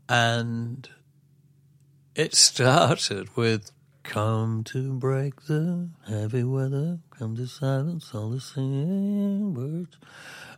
[0.10, 0.90] and
[2.16, 3.72] it started with
[4.04, 9.98] "Come to break the heavy weather, come to silence all the singing birds."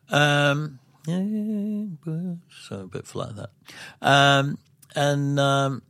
[0.10, 0.80] Um.
[1.06, 1.86] Yeah,
[2.66, 3.50] so a bit flat that,
[4.02, 4.58] um,
[4.96, 5.82] and um,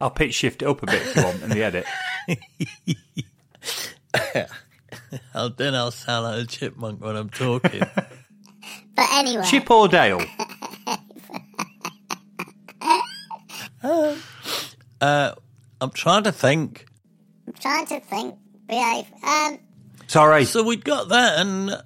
[0.00, 1.84] I'll pitch shift it up a bit if you want in the edit.
[5.34, 7.82] I'll, then I'll sound like a chipmunk when I'm talking.
[8.94, 10.22] But anyway, Chip or Dale?
[15.80, 16.86] I'm trying to think.
[17.46, 18.34] I'm trying to think.
[18.66, 19.06] Behave.
[19.22, 19.58] Um,
[20.08, 20.44] Sorry.
[20.44, 21.80] So we'd got that, and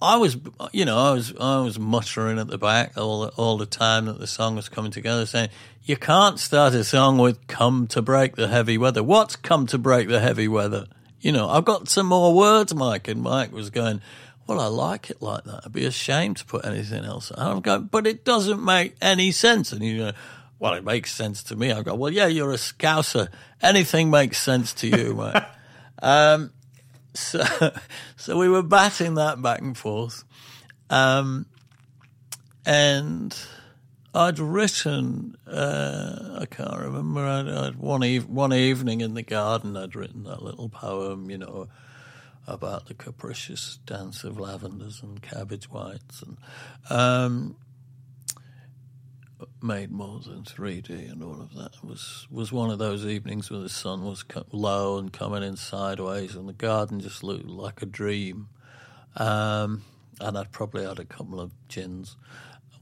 [0.00, 0.36] I was,
[0.72, 4.06] you know, I was, I was muttering at the back all the, all the time
[4.06, 5.48] that the song was coming together, saying,
[5.82, 9.78] "You can't start a song with "Come to break the heavy weather." What's "Come to
[9.78, 10.86] break the heavy weather"?
[11.20, 14.00] You know, I've got some more words, Mike, and Mike was going.
[14.46, 15.60] Well, I like it like that.
[15.66, 17.30] I'd be ashamed to put anything else.
[17.30, 19.72] And I'm going, but it doesn't make any sense.
[19.72, 20.12] And you go,
[20.58, 21.70] well, it makes sense to me.
[21.70, 23.28] I go, well, yeah, you're a scouser.
[23.60, 25.44] Anything makes sense to you, Mike."
[26.02, 26.50] um,
[27.14, 27.44] so,
[28.16, 30.24] so we were batting that back and forth,
[30.90, 31.46] um,
[32.64, 33.36] and
[34.14, 35.36] I'd written.
[35.46, 37.20] Uh, I can't remember.
[37.20, 41.30] I'd, I'd one one evening in the garden, I'd written that little poem.
[41.30, 41.68] You know,
[42.46, 46.38] about the capricious dance of lavenders and cabbage whites, and
[46.90, 47.56] um,
[49.62, 51.74] made more than 3D and all of that.
[51.76, 55.56] It was was one of those evenings where the sun was low and coming in
[55.56, 58.48] sideways, and the garden just looked like a dream.
[59.16, 59.82] Um,
[60.20, 62.16] and I'd probably had a couple of gins,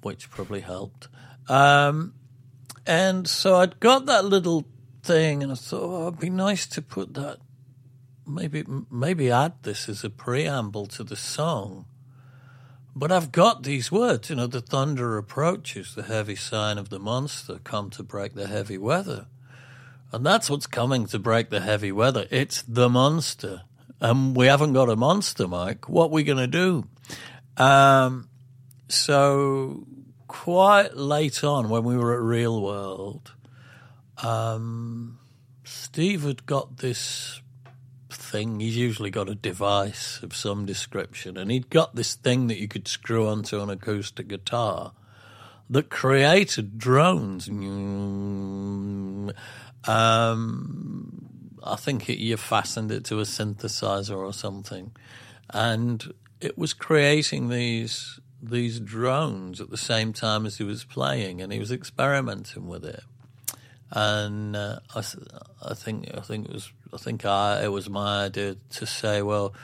[0.03, 1.09] which probably helped.
[1.49, 2.15] Um,
[2.87, 4.67] and so I'd got that little
[5.03, 7.39] thing, and I thought oh, it'd be nice to put that.
[8.27, 11.87] Maybe maybe add this as a preamble to the song.
[12.99, 16.99] But I've got these words, you know, the thunder approaches, the heavy sign of the
[16.99, 19.27] monster, come to break the heavy weather.
[20.13, 22.27] And that's what's coming to break the heavy weather.
[22.31, 23.65] It's the monster.
[24.01, 25.91] And we haven't got a monster, Mike.
[25.91, 26.89] What are we going to do?
[27.59, 28.31] Um,
[28.89, 29.87] so,
[30.27, 33.35] quite late on, when we were at Real World,
[34.23, 35.19] um,
[35.65, 37.43] Steve had got this
[38.37, 38.61] thing.
[38.61, 42.69] He's usually got a device of some description, and he'd got this thing that you
[42.69, 44.93] could screw onto an acoustic guitar
[45.71, 47.49] that created drones.
[47.49, 49.33] Um,
[51.63, 54.93] I think it, you fastened it to a synthesizer or something,
[55.51, 61.41] and it was creating these these drones at the same time as he was playing,
[61.41, 63.03] and he was experimenting with it
[63.91, 65.25] and uh, I, th-
[65.63, 69.23] I think I think it was I think I it was my idea to say,
[69.23, 69.55] well,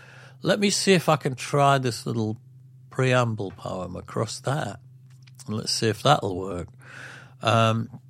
[0.42, 2.38] let me see if I can try this little
[2.90, 4.80] preamble poem across that,
[5.46, 6.68] and let's see if that'll work.
[7.42, 8.00] Um,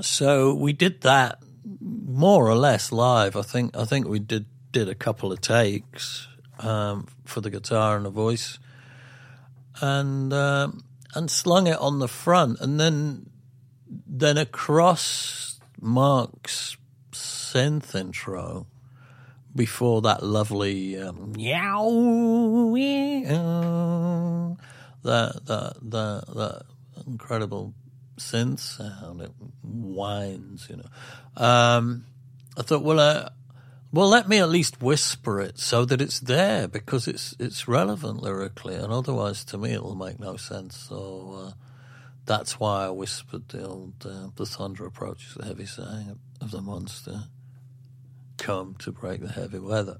[0.00, 1.42] so we did that
[1.80, 3.36] more or less live.
[3.36, 6.28] I think I think we did did a couple of takes
[6.60, 8.58] um, for the guitar and the voice,
[9.80, 13.30] and um, and slung it on the front, and then
[14.06, 16.76] then across Mark's
[17.12, 18.66] synth intro,
[19.54, 21.90] before that lovely um, meow,
[22.72, 24.56] meow,
[25.02, 26.62] that that
[27.06, 27.74] incredible
[28.16, 30.88] synth sound, it whines, you know.
[31.36, 32.04] Um,
[32.56, 33.30] I thought, well, uh,
[33.92, 38.22] well, let me at least whisper it so that it's there because it's it's relevant
[38.22, 40.76] lyrically, and otherwise, to me, it'll make no sense.
[40.76, 41.48] So.
[41.48, 41.52] Uh,
[42.28, 46.60] that's why I whispered the old uh, "The thunder approaches, the heavy saying of the
[46.60, 47.24] monster
[48.36, 49.98] come to break the heavy weather."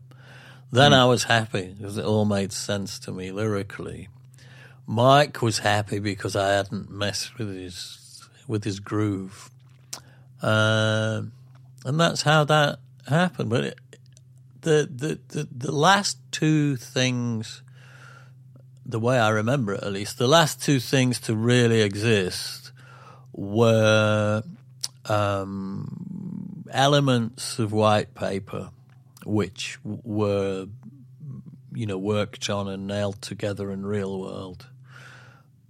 [0.71, 4.09] Then I was happy because it all made sense to me lyrically.
[4.87, 9.51] Mike was happy because I hadn't messed with his with his groove,
[10.43, 11.33] um,
[11.85, 13.49] and that's how that happened.
[13.51, 13.79] But it,
[14.61, 17.63] the, the the the last two things,
[18.89, 22.73] the way I remember it at least, the last two things to really exist
[23.33, 24.43] were
[25.05, 28.71] um, elements of white paper,
[29.25, 30.67] which were
[31.75, 34.67] you know worked on and nailed together in real world,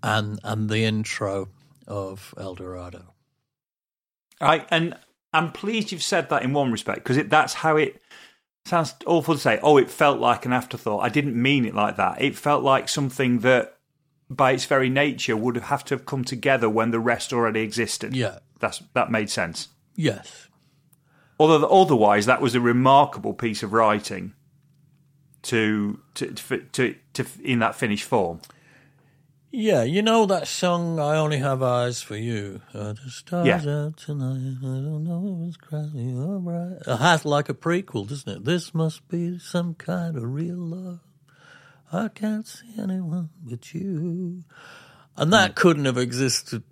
[0.03, 1.49] and and the intro
[1.89, 3.15] of El Dorado.
[4.41, 4.97] I and
[5.33, 8.01] I'm pleased you've said that in one respect because that's how it
[8.69, 9.59] sounds awful to say.
[9.63, 11.05] Oh, it felt like an afterthought.
[11.05, 12.21] I didn't mean it like that.
[12.21, 13.77] It felt like something that,
[14.31, 18.15] by its very nature, would have to have come together when the rest already existed.
[18.15, 18.39] Yeah.
[18.61, 19.69] that's that made sense.
[19.97, 20.49] Yes.
[21.41, 24.35] Although otherwise, that was a remarkable piece of writing
[25.43, 28.41] to to to, to, to in that finished form.
[29.51, 33.87] Yeah, you know that song "I Only Have Eyes for You." Uh, the stars Yeah.
[33.87, 34.59] out tonight.
[34.61, 36.83] I don't know if it's cloudy or bright.
[36.87, 38.45] It has like a prequel, doesn't it?
[38.45, 41.01] This must be some kind of real love.
[41.91, 44.45] I can't see anyone but you,
[45.17, 46.63] and that couldn't have existed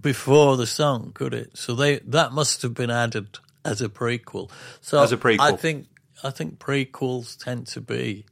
[0.00, 1.56] before the song, could it?
[1.56, 4.48] So they that must have been added as a prequel.
[4.80, 5.40] So As a prequel.
[5.40, 5.88] I think
[6.22, 8.26] I think prequels tend to be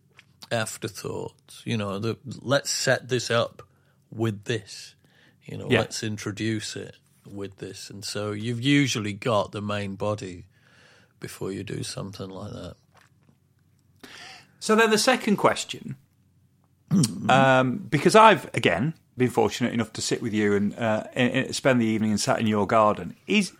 [0.50, 1.62] afterthoughts.
[1.64, 3.62] You know, the, let's set this up
[4.10, 4.94] with this.
[5.44, 5.80] You know, Yeah.
[5.80, 10.46] let's introduce it with this, and so you've usually got the main body
[11.20, 12.76] before you do something like that.
[14.60, 15.96] So then the second question,
[17.28, 21.54] um, because I've again been fortunate enough to sit with you and uh, and- and
[21.54, 23.52] spend the evening and sat in your garden, is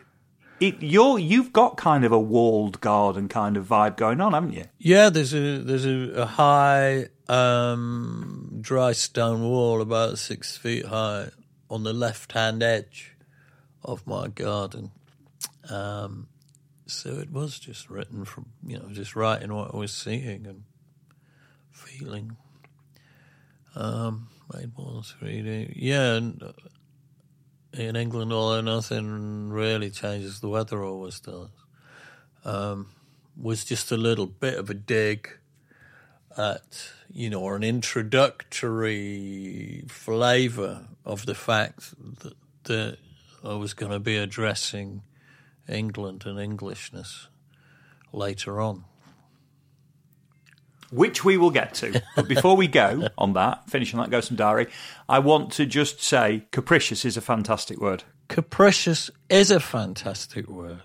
[0.60, 4.52] it you're you've got kind of a walled garden kind of vibe going on, haven't
[4.52, 4.64] you?
[4.78, 11.28] Yeah, there's a there's a, a high um, dry stone wall about six feet high
[11.70, 13.14] on the left hand edge
[13.84, 14.90] of my garden.
[15.70, 16.28] Um,
[16.86, 20.64] so it was just written from you know just writing what I was seeing and
[21.70, 22.36] feeling.
[23.74, 25.72] Um, made one three.
[25.76, 26.52] Yeah, and uh,
[27.72, 31.50] in England, although nothing really changes, the weather always does
[32.44, 32.90] um,
[33.36, 35.30] was just a little bit of a dig
[36.36, 42.98] at, you know, or an introductory flavour of the fact that, that
[43.44, 45.02] I was going to be addressing
[45.68, 47.28] England and Englishness
[48.12, 48.84] later on.
[50.90, 52.02] Which we will get to.
[52.16, 54.68] But before we go on that, finish on that Ghost and Diary,
[55.08, 58.04] I want to just say capricious is a fantastic word.
[58.28, 60.80] Capricious is a fantastic word.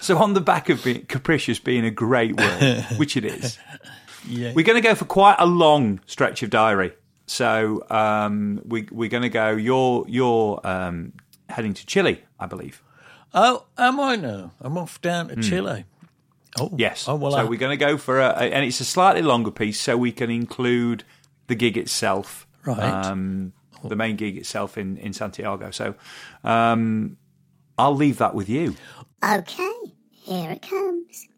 [0.00, 3.58] So on the back of being, capricious being a great word, which it is,
[4.28, 4.52] Yeah.
[4.54, 6.92] We're going to go for quite a long stretch of diary.
[7.26, 9.50] So um, we, we're going to go.
[9.50, 11.12] You're you're um,
[11.48, 12.82] heading to Chile, I believe.
[13.34, 14.52] oh, am I now?
[14.60, 15.84] I'm off down to Chile.
[16.58, 17.08] Oh, Yes.
[17.08, 19.50] Oh, well, so I, we're going to go for a, and it's a slightly longer
[19.50, 21.04] piece, so we can include
[21.46, 22.78] the gig itself, Right.
[22.78, 23.52] Um,
[23.84, 25.70] the main gig itself in in Santiago.
[25.70, 25.94] So
[26.42, 27.16] um,
[27.78, 28.74] I'll leave that with you.
[29.24, 29.72] Okay,
[30.10, 31.28] here it comes.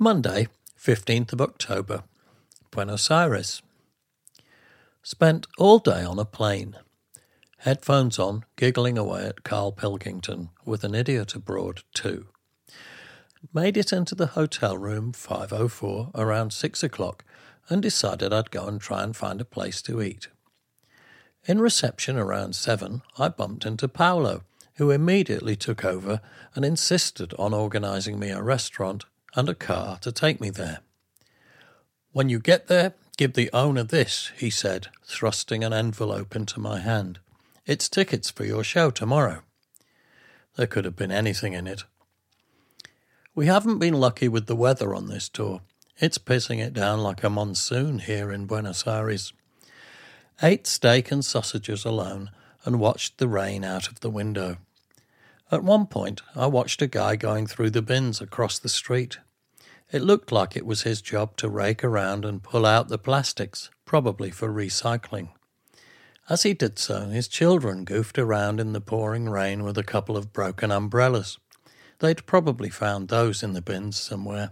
[0.00, 0.46] Monday,
[0.80, 2.04] 15th of October,
[2.70, 3.62] Buenos Aires.
[5.02, 6.76] Spent all day on a plane.
[7.58, 12.26] Headphones on, giggling away at Carl Pilkington with an idiot abroad too.
[13.52, 17.24] Made it into the hotel room 504 around six o'clock
[17.68, 20.28] and decided I'd go and try and find a place to eat.
[21.44, 24.44] In reception around seven, I bumped into Paolo,
[24.74, 26.20] who immediately took over
[26.54, 29.04] and insisted on organising me a restaurant
[29.38, 30.80] and a car to take me there.
[32.10, 36.80] When you get there, give the owner this, he said, thrusting an envelope into my
[36.80, 37.20] hand.
[37.64, 39.42] It's tickets for your show tomorrow.
[40.56, 41.84] There could have been anything in it.
[43.32, 45.60] We haven't been lucky with the weather on this tour.
[46.00, 49.32] It's pissing it down like a monsoon here in Buenos Aires.
[50.42, 52.30] Ate steak and sausages alone
[52.64, 54.56] and watched the rain out of the window.
[55.52, 59.18] At one point, I watched a guy going through the bins across the street.
[59.90, 63.70] It looked like it was his job to rake around and pull out the plastics,
[63.86, 65.30] probably for recycling.
[66.28, 70.14] As he did so, his children goofed around in the pouring rain with a couple
[70.14, 71.38] of broken umbrellas.
[72.00, 74.50] They'd probably found those in the bins somewhere.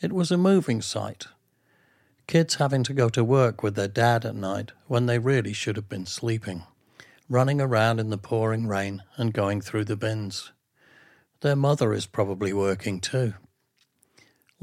[0.00, 1.26] It was a moving sight.
[2.26, 5.76] Kids having to go to work with their dad at night when they really should
[5.76, 6.64] have been sleeping,
[7.28, 10.50] running around in the pouring rain and going through the bins.
[11.40, 13.34] Their mother is probably working too.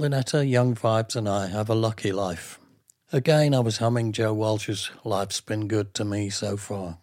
[0.02, 2.58] Lynetta, Young Vibes, and I have a lucky life.
[3.14, 6.98] Again, I was humming Joe Walsh's Life's Been Good to Me so far.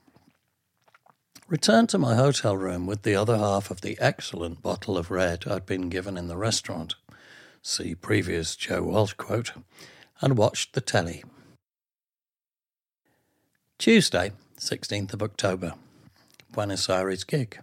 [1.46, 5.44] Returned to my hotel room with the other half of the excellent bottle of red
[5.46, 6.96] I'd been given in the restaurant.
[7.62, 9.52] See previous Joe Walsh quote.
[10.20, 11.22] And watched the telly.
[13.78, 15.74] Tuesday, 16th of October.
[16.50, 17.60] Buenos Aires gig.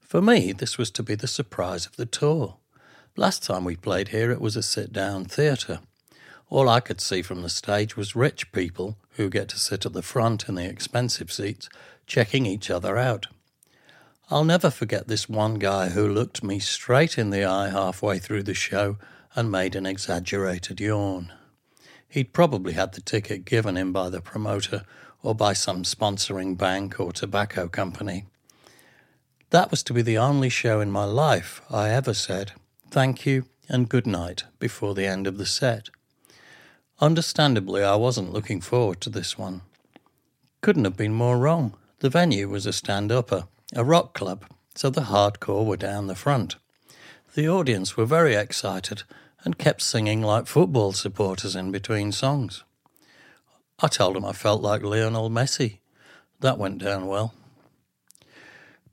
[0.00, 2.58] For me, this was to be the surprise of the tour.
[3.18, 5.80] Last time we played here, it was a sit down theatre.
[6.50, 9.92] All I could see from the stage was rich people who get to sit at
[9.92, 11.68] the front in the expensive seats,
[12.06, 13.26] checking each other out.
[14.30, 18.44] I'll never forget this one guy who looked me straight in the eye halfway through
[18.44, 18.98] the show
[19.34, 21.32] and made an exaggerated yawn.
[22.08, 24.84] He'd probably had the ticket given him by the promoter
[25.24, 28.26] or by some sponsoring bank or tobacco company.
[29.50, 32.52] That was to be the only show in my life I ever said
[32.90, 35.90] thank you and good night before the end of the set.
[37.00, 39.60] Understandably, I wasn't looking forward to this one.
[40.62, 41.74] Couldn't have been more wrong.
[42.00, 46.14] The venue was a stand upper, a rock club, so the hardcore were down the
[46.14, 46.56] front.
[47.34, 49.02] The audience were very excited
[49.44, 52.64] and kept singing like football supporters in between songs.
[53.80, 55.78] I told them I felt like Lionel Messi.
[56.40, 57.34] That went down well.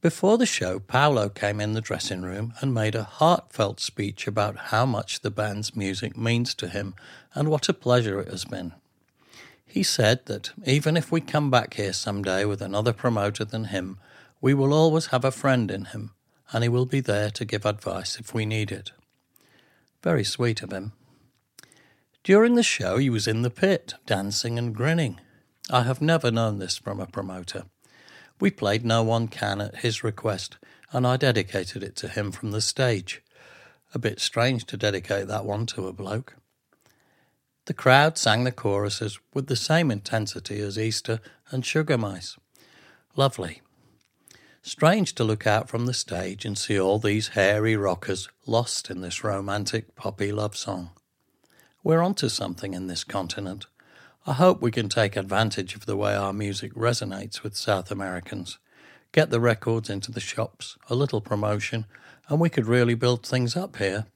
[0.06, 4.70] Before the show, Paolo came in the dressing room and made a heartfelt speech about
[4.70, 6.94] how much the band's music means to him
[7.34, 8.74] and what a pleasure it has been.
[9.66, 13.98] He said that even if we come back here someday with another promoter than him,
[14.42, 16.12] we will always have a friend in him,
[16.52, 18.92] and he will be there to give advice if we need it.
[20.04, 20.92] Very sweet of him.
[22.24, 25.20] During the show, he was in the pit, dancing and grinning.
[25.72, 27.64] I have never known this from a promoter.
[28.40, 30.58] We played No One Can at his request,
[30.92, 33.22] and I dedicated it to him from the stage.
[33.94, 36.36] A bit strange to dedicate that one to a bloke.
[37.66, 41.20] The crowd sang the choruses with the same intensity as Easter
[41.50, 42.38] and Sugar Mice.
[43.16, 43.62] Lovely.
[44.62, 49.02] Strange to look out from the stage and see all these hairy rockers lost in
[49.02, 50.90] this romantic poppy love song.
[51.84, 53.68] We're onto something in this continent.
[54.28, 58.58] I hope we can take advantage of the way our music resonates with South Americans.
[59.12, 61.86] Get the records into the shops, a little promotion,
[62.28, 64.08] and we could really build things up here.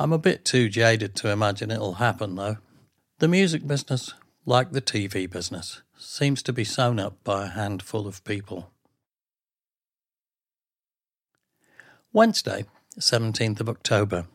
[0.00, 2.56] I'm a bit too jaded to imagine it'll happen, though.
[3.20, 8.08] The music business, like the TV business, seems to be sewn up by a handful
[8.08, 8.72] of people.
[12.12, 12.64] Wednesday,
[12.98, 14.26] 17th of October,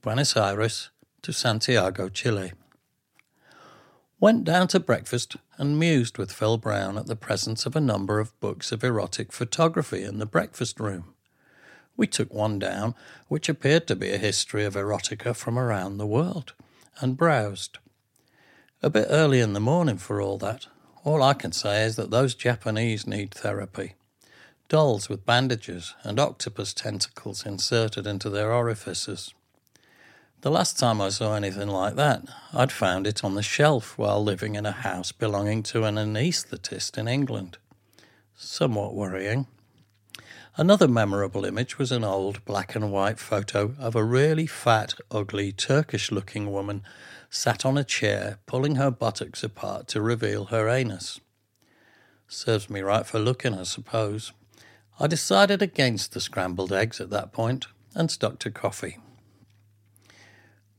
[0.00, 0.88] Buenos Aires
[1.20, 2.52] to Santiago, Chile.
[4.20, 8.18] Went down to breakfast and mused with Phil Brown at the presence of a number
[8.18, 11.14] of books of erotic photography in the breakfast room.
[11.96, 12.96] We took one down,
[13.28, 16.54] which appeared to be a history of erotica from around the world,
[17.00, 17.78] and browsed.
[18.82, 20.66] A bit early in the morning for all that.
[21.04, 23.94] All I can say is that those Japanese need therapy.
[24.68, 29.32] Dolls with bandages and octopus tentacles inserted into their orifices.
[30.40, 32.22] The last time I saw anything like that,
[32.54, 36.96] I'd found it on the shelf while living in a house belonging to an anaesthetist
[36.96, 37.58] in England.
[38.36, 39.48] Somewhat worrying.
[40.56, 45.50] Another memorable image was an old black and white photo of a really fat, ugly,
[45.50, 46.82] Turkish looking woman
[47.28, 51.18] sat on a chair, pulling her buttocks apart to reveal her anus.
[52.28, 54.30] Serves me right for looking, I suppose.
[55.00, 57.66] I decided against the scrambled eggs at that point
[57.96, 58.98] and stuck to coffee.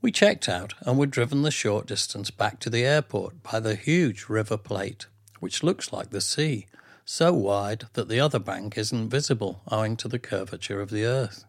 [0.01, 3.75] We checked out and were driven the short distance back to the airport by the
[3.75, 5.07] huge River Plate,
[5.41, 6.67] which looks like the sea,
[7.03, 11.43] so wide that the other bank isn't visible owing to the curvature of the earth.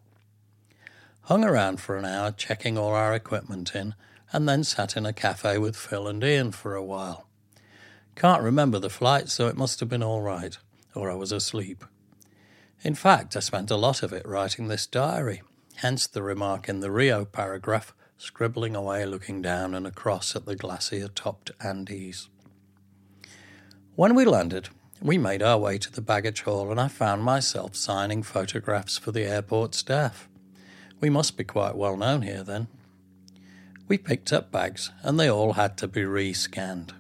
[1.23, 3.95] Hung around for an hour checking all our equipment in,
[4.33, 7.29] and then sat in a cafe with Phil and Ian for a while.
[8.17, 10.59] Can't remember the flight, so it must have been all right,
[10.93, 11.85] or I was asleep.
[12.83, 15.43] In fact, I spent a lot of it writing this diary,
[15.77, 20.55] hence the remark in the Rio paragraph scribbling away looking down and across at the
[20.55, 22.29] glacier topped Andes.
[23.97, 24.69] When we landed,
[25.01, 29.11] we made our way to the baggage hall and I found myself signing photographs for
[29.11, 30.29] the airport staff.
[31.01, 32.69] We must be quite well known here then.
[33.89, 36.93] We picked up bags and they all had to be re scanned.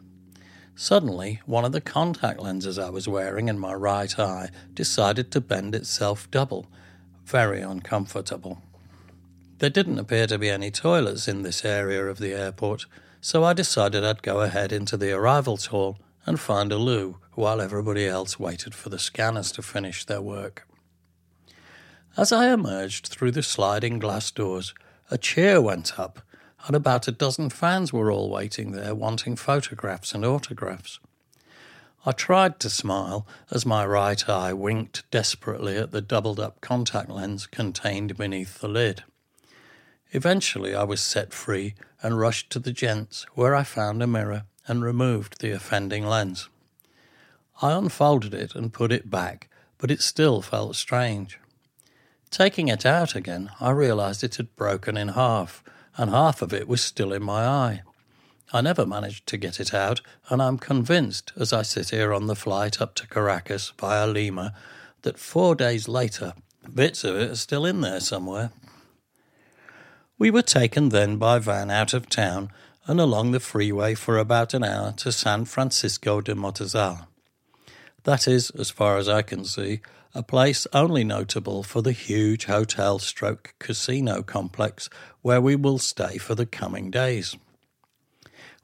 [0.75, 5.43] Suddenly, one of the contact lenses I was wearing in my right eye decided to
[5.43, 6.67] bend itself double.
[7.27, 8.63] Very uncomfortable.
[9.61, 12.87] There didn't appear to be any toilets in this area of the airport,
[13.21, 17.61] so I decided I'd go ahead into the arrivals hall and find a loo while
[17.61, 20.67] everybody else waited for the scanners to finish their work.
[22.17, 24.73] As I emerged through the sliding glass doors,
[25.11, 26.23] a cheer went up,
[26.67, 31.01] and about a dozen fans were all waiting there wanting photographs and autographs.
[32.07, 37.11] I tried to smile as my right eye winked desperately at the doubled up contact
[37.11, 39.05] lens contained beneath the lid.
[40.13, 44.45] Eventually, I was set free and rushed to the gents, where I found a mirror
[44.67, 46.49] and removed the offending lens.
[47.63, 49.49] I unfolded it and put it back,
[49.79, 51.39] but it still felt strange.
[52.31, 55.63] Taking it out again, I realized it had broken in half,
[55.97, 57.83] and half of it was still in my eye.
[58.53, 62.27] I never managed to get it out, and I'm convinced, as I sit here on
[62.27, 64.55] the flight up to Caracas via Lima,
[65.03, 66.35] that four days later,
[66.73, 68.51] bits of it are still in there somewhere.
[70.21, 72.51] We were taken then by van out of town
[72.87, 77.07] and along the freeway for about an hour to San Francisco de Mostazal.
[78.05, 79.81] That is, as far as I can see,
[80.15, 84.91] a place only notable for the huge hotel stroke casino complex
[85.23, 87.39] where we will stay for the coming days.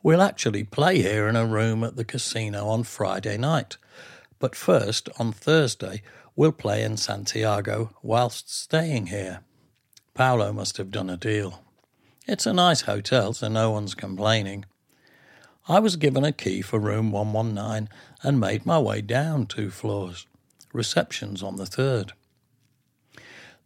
[0.03, 3.79] We'll actually play here in a room at the casino on Friday night,
[4.39, 6.03] but first, on Thursday,
[6.37, 9.41] we'll play in Santiago whilst staying here.
[10.17, 11.63] Paolo must have done a deal.
[12.27, 14.65] It's a nice hotel, so no one's complaining.
[15.69, 17.91] I was given a key for room 119
[18.23, 20.27] and made my way down two floors.
[20.73, 22.15] Reception's on the third.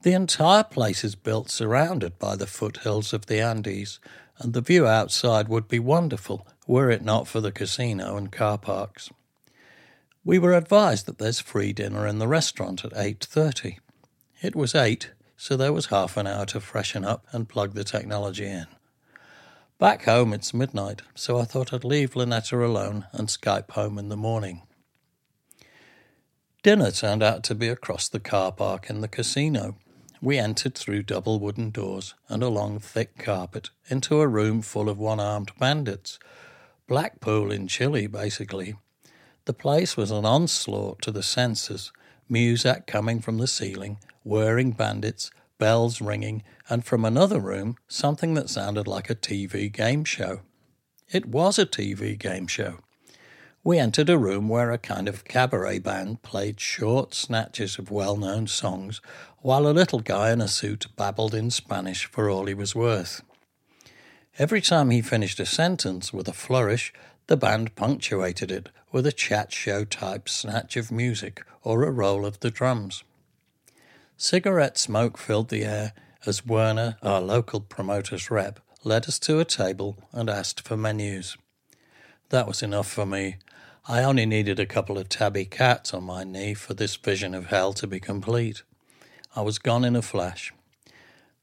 [0.03, 4.01] The entire place is built surrounded by the foothills of the Andes,
[4.39, 8.59] and the view outside would be wonderful were it not for the casino and car
[8.59, 9.09] parks.
[10.25, 13.79] We were advised that there's free dinner in the restaurant at 8:30.
[14.43, 15.11] It was 8,
[15.41, 18.67] so there was half an hour to freshen up and plug the technology in.
[19.79, 24.11] Back home it's midnight, so I thought I'd leave Lynetta alone and Skype home in
[24.11, 24.61] the morning.
[26.63, 29.77] Dinner turned out to be across the car park in the casino.
[30.21, 34.99] We entered through double wooden doors and along thick carpet into a room full of
[34.99, 36.19] one armed bandits.
[36.87, 38.77] Blackpool in Chile, basically.
[39.47, 41.93] The place was an onslaught to the senses,
[42.29, 48.51] music coming from the ceiling, whirring bandits, bells ringing, and from another room, something that
[48.51, 50.41] sounded like a TV game show.
[51.09, 52.79] It was a TV game show.
[53.63, 58.17] We entered a room where a kind of cabaret band played short snatches of well
[58.17, 59.03] known songs,
[59.41, 63.23] while a little guy in a suit babbled in Spanish for all he was worth.
[64.39, 66.95] Every time he finished a sentence with a flourish,
[67.27, 72.25] the band punctuated it with a chat show type snatch of music or a roll
[72.25, 73.05] of the drums.
[74.23, 75.95] Cigarette smoke filled the air
[76.27, 81.39] as Werner, our local promoter's rep, led us to a table and asked for menus.
[82.29, 83.39] That was enough for me.
[83.89, 87.47] I only needed a couple of tabby cats on my knee for this vision of
[87.47, 88.63] hell to be complete.
[89.35, 90.53] I was gone in a flash.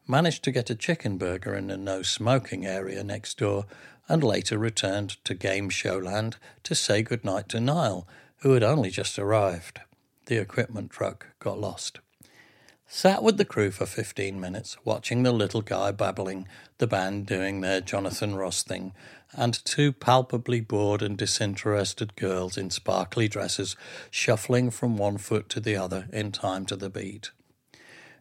[0.07, 3.65] Managed to get a chicken burger in the no smoking area next door,
[4.07, 8.07] and later returned to Game Showland to say good night to Niall,
[8.41, 9.79] who had only just arrived.
[10.27, 12.01] The equipment truck got lost.
[12.89, 17.59] Sat with the crew for 15 minutes, watching the little guy babbling, the band doing
[17.59, 18.93] their Jonathan Ross thing,
[19.33, 23.75] and two palpably bored and disinterested girls in sparkly dresses
[24.09, 27.31] shuffling from one foot to the other in time to the beat.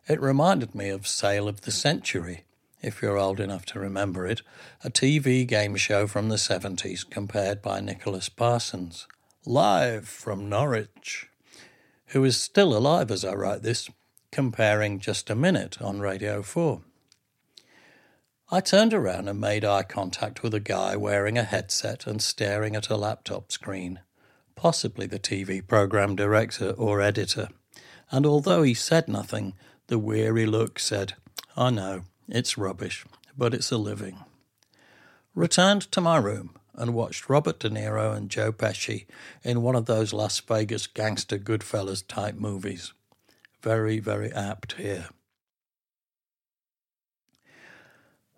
[0.09, 2.43] It reminded me of Sale of the Century,
[2.83, 4.43] if you're old enough to remember it,
[4.83, 9.07] a TV game show from the 70s compared by Nicholas Parsons,
[9.45, 11.29] live from Norwich,
[12.07, 13.89] who is still alive as I write this,
[14.37, 16.83] comparing just a minute on Radio 4.
[18.53, 22.77] I turned around and made eye contact with a guy wearing a headset and staring
[22.77, 24.01] at a laptop screen,
[24.55, 27.49] possibly the TV program director or editor.
[28.11, 29.55] And although he said nothing,
[29.87, 31.15] the weary look said,
[31.57, 33.07] I know, it's rubbish,
[33.39, 34.19] but it's a living.
[35.35, 39.07] Returned to my room and watched Robert De Niro and Joe Pesci
[39.43, 42.93] in one of those Las Vegas gangster Goodfellas type movies.
[43.67, 45.09] Very, very apt here.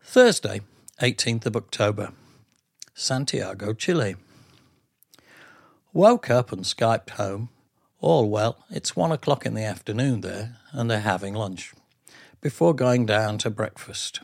[0.02, 0.62] Thursday,
[1.02, 2.12] 18th of October,
[2.94, 4.16] Santiago, Chile.
[5.92, 7.50] Woke up and Skyped home.
[8.00, 11.74] All well, it's one o'clock in the afternoon there, and they're having lunch,
[12.40, 14.20] before going down to breakfast.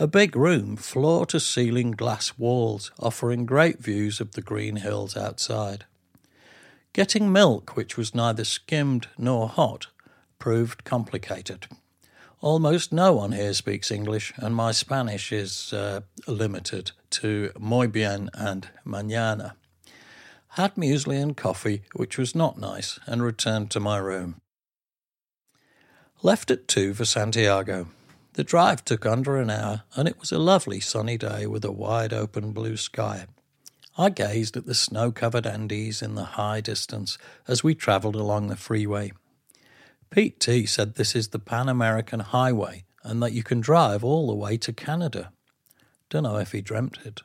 [0.00, 5.16] A big room, floor to ceiling glass walls, offering great views of the green hills
[5.16, 5.84] outside.
[6.92, 9.86] Getting milk, which was neither skimmed nor hot,
[10.40, 11.68] proved complicated.
[12.40, 18.30] Almost no one here speaks English, and my Spanish is uh, limited to muy bien
[18.34, 19.52] and mañana.
[20.54, 24.40] Had muesli and coffee, which was not nice, and returned to my room.
[26.22, 27.86] Left at two for Santiago.
[28.32, 31.72] The drive took under an hour, and it was a lovely sunny day with a
[31.72, 33.26] wide open blue sky.
[33.98, 38.48] I gazed at the snow covered Andes in the high distance as we travelled along
[38.48, 39.12] the freeway.
[40.10, 44.26] Pete T said this is the Pan American Highway and that you can drive all
[44.26, 45.32] the way to Canada.
[46.08, 47.22] Don't know if he dreamt it.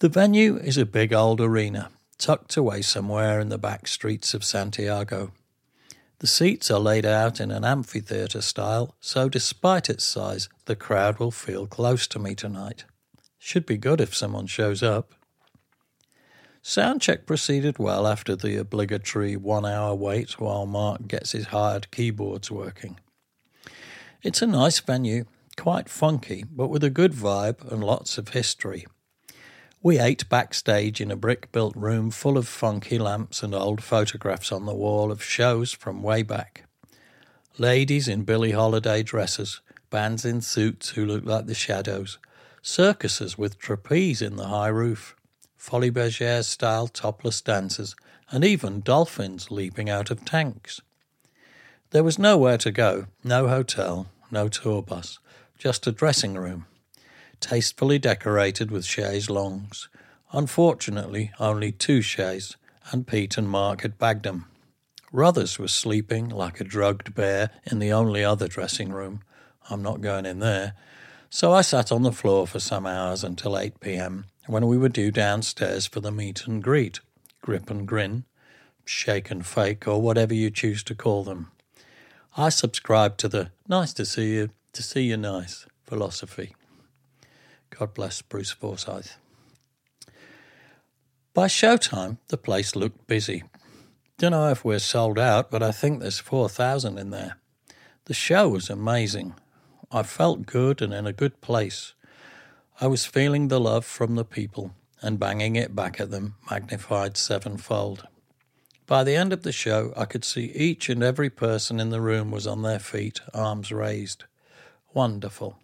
[0.00, 4.44] The venue is a big old arena, tucked away somewhere in the back streets of
[4.44, 5.32] Santiago.
[6.18, 11.18] The seats are laid out in an amphitheatre style, so despite its size, the crowd
[11.18, 12.84] will feel close to me tonight.
[13.38, 15.14] Should be good if someone shows up.
[16.62, 22.52] Soundcheck proceeded well after the obligatory one hour wait while Mark gets his hired keyboards
[22.52, 23.00] working.
[24.22, 25.24] It's a nice venue,
[25.56, 28.86] quite funky, but with a good vibe and lots of history.
[29.82, 34.52] We ate backstage in a brick built room full of funky lamps and old photographs
[34.52, 36.68] on the wall of shows from way back.
[37.58, 39.60] Ladies in Billie Holiday dresses,
[39.90, 42.18] bands in suits who look like the shadows,
[42.62, 45.16] circuses with trapeze in the high roof,
[45.62, 47.94] Folies Bergère style topless dancers,
[48.32, 50.80] and even dolphins leaping out of tanks.
[51.90, 55.20] There was nowhere to go, no hotel, no tour bus,
[55.56, 56.66] just a dressing room,
[57.38, 59.88] tastefully decorated with chaise longues.
[60.32, 62.56] Unfortunately, only two chaises,
[62.90, 64.46] and Pete and Mark had bagged them.
[65.12, 69.20] Ruthers was sleeping like a drugged bear in the only other dressing room.
[69.70, 70.74] I'm not going in there.
[71.30, 74.88] So I sat on the floor for some hours until 8 p.m., when we were
[74.88, 77.00] due downstairs for the meet and greet,
[77.40, 78.24] grip and grin,
[78.84, 81.50] shake and fake, or whatever you choose to call them.
[82.36, 86.54] I subscribe to the nice to see you, to see you nice philosophy.
[87.70, 89.16] God bless Bruce Forsyth.
[91.34, 93.44] By showtime, the place looked busy.
[94.18, 97.36] Don't know if we're sold out, but I think there's 4,000 in there.
[98.04, 99.34] The show was amazing.
[99.90, 101.94] I felt good and in a good place.
[102.82, 107.16] I was feeling the love from the people and banging it back at them, magnified
[107.16, 108.08] sevenfold.
[108.88, 112.00] By the end of the show, I could see each and every person in the
[112.00, 114.24] room was on their feet, arms raised.
[114.92, 115.60] Wonderful.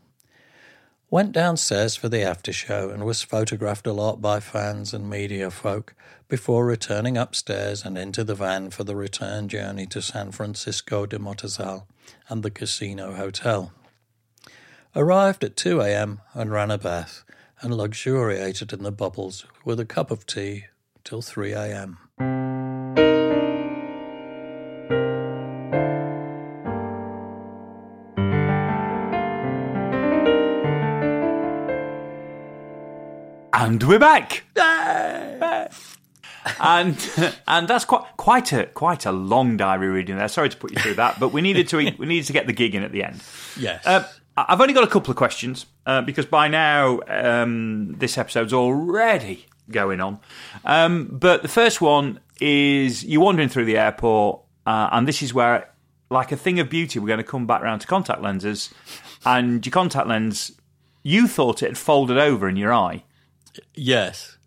[1.11, 5.51] Went downstairs for the after show and was photographed a lot by fans and media
[5.51, 5.97] folk
[6.29, 11.19] before returning upstairs and into the van for the return journey to San Francisco de
[11.19, 11.85] Mostazal
[12.29, 13.73] and the Casino Hotel.
[14.97, 16.21] Arrived at 2 a.m.
[16.33, 17.25] and ran a bath
[17.61, 20.65] and luxuriated in the bubbles with a cup of tea
[21.05, 21.99] till 3 a.m.
[33.53, 34.45] And we're back.
[36.61, 36.97] and
[37.47, 40.29] and that's quite quite a quite a long diary reading there.
[40.29, 42.53] Sorry to put you through that, but we needed to we needed to get the
[42.53, 43.23] gig in at the end.
[43.59, 43.87] Yes.
[43.87, 44.09] Uh,
[44.49, 49.47] I've only got a couple of questions uh, because by now um, this episode's already
[49.71, 50.21] going on.
[50.65, 55.35] Um, but the first one is you're wandering through the airport, uh, and this is
[55.35, 55.71] where,
[56.11, 58.73] like a thing of beauty, we're going to come back round to contact lenses,
[59.25, 60.53] and your contact lens,
[61.03, 63.05] you thought it had folded over in your eye.
[63.75, 64.39] Yes.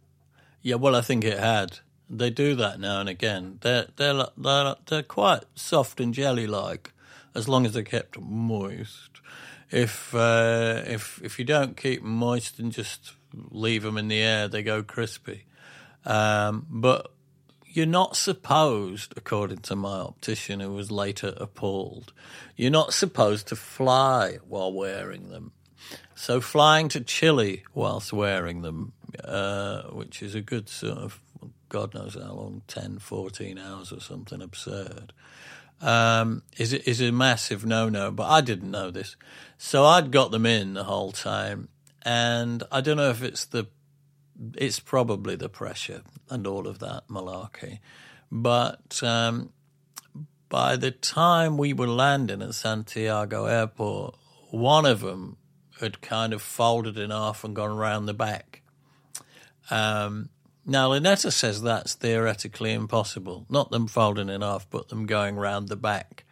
[0.61, 1.79] Yeah, well, I think it had.
[2.09, 3.59] They do that now and again.
[3.61, 6.93] They're they're they're, they're quite soft and jelly like,
[7.33, 9.10] as long as they're kept moist.
[9.71, 14.21] If uh, if if you don't keep them moist and just leave them in the
[14.21, 15.45] air, they go crispy.
[16.05, 17.11] Um, but
[17.65, 22.11] you're not supposed, according to my optician, who was later appalled,
[22.57, 25.53] you're not supposed to fly while wearing them.
[26.15, 28.91] So flying to Chile whilst wearing them,
[29.23, 31.21] uh, which is a good sort of,
[31.69, 35.13] God knows how long, 10, 14 hours or something absurd,
[35.81, 38.11] um, is, is a massive no-no.
[38.11, 39.15] But I didn't know this.
[39.57, 41.69] So I'd got them in the whole time.
[42.03, 43.67] And I don't know if it's the,
[44.55, 47.79] it's probably the pressure and all of that malarkey.
[48.31, 49.51] But um,
[50.49, 54.15] by the time we were landing at Santiago Airport,
[54.49, 55.37] one of them
[55.79, 58.61] had kind of folded in half and gone round the back.
[59.69, 60.29] Um,
[60.65, 63.45] now, Linetta says that's theoretically impossible.
[63.49, 66.25] Not them folding in half, but them going round the back.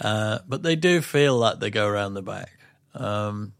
[0.00, 2.52] Uh, but they do feel like they go round the back.
[2.94, 3.52] um,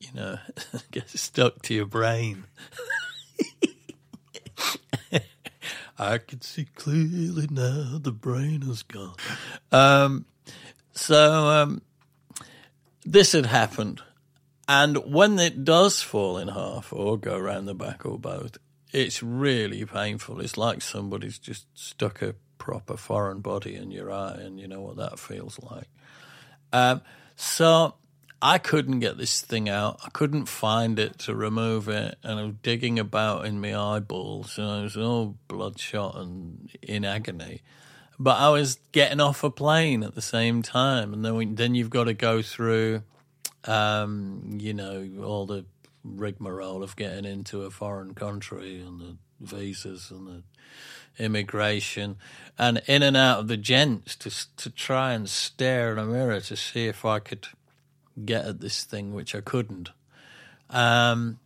[0.00, 0.38] you know,
[0.90, 2.44] gets stuck to your brain.
[5.98, 9.14] I can see clearly now the brain is gone.
[9.72, 10.26] Um,
[10.92, 11.80] so um,
[13.04, 14.02] this had happened.
[14.68, 18.58] And when it does fall in half or go round the back or both,
[18.92, 20.40] it's really painful.
[20.40, 24.80] It's like somebody's just stuck a proper foreign body in your eye, and you know
[24.80, 25.88] what that feels like.
[26.72, 27.00] Um,
[27.36, 27.94] so
[28.40, 30.00] I couldn't get this thing out.
[30.04, 34.58] I couldn't find it to remove it, and I was digging about in my eyeballs,
[34.58, 37.62] and I was all bloodshot and in agony.
[38.18, 41.74] But I was getting off a plane at the same time, and then we, then
[41.74, 43.02] you've got to go through,
[43.64, 45.64] um, you know, all the
[46.14, 50.42] rigmarole of getting into a foreign country and the visas and the
[51.18, 52.16] immigration,
[52.58, 56.40] and in and out of the gents to to try and stare in a mirror
[56.40, 57.46] to see if I could
[58.24, 59.90] get at this thing, which I couldn't.
[60.70, 61.38] Um,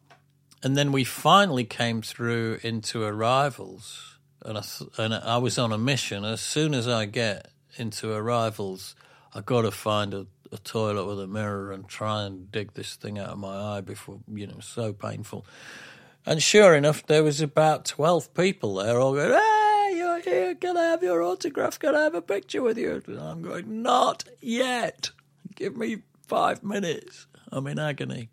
[0.62, 5.72] and then we finally came through into arrivals, and I th- and I was on
[5.72, 6.24] a mission.
[6.24, 8.94] As soon as I get into arrivals,
[9.34, 12.96] I got to find a, a toilet with a mirror and try and dig this
[12.96, 15.46] thing out of my eye before you know, so painful.
[16.26, 20.54] And sure enough, there was about twelve people there, all going, "Hey, you're here!
[20.54, 21.78] Can I have your autograph?
[21.78, 25.10] Can I have a picture with you?" And I'm going, "Not yet.
[25.54, 27.26] Give me five minutes.
[27.50, 28.28] I'm in agony."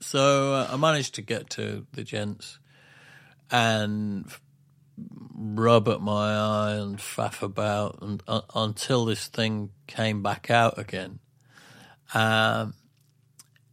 [0.00, 2.58] So uh, I managed to get to the gents
[3.50, 4.30] and
[5.34, 10.78] rub at my eye and faff about and, uh, until this thing came back out
[10.78, 11.18] again.
[12.12, 12.74] Um,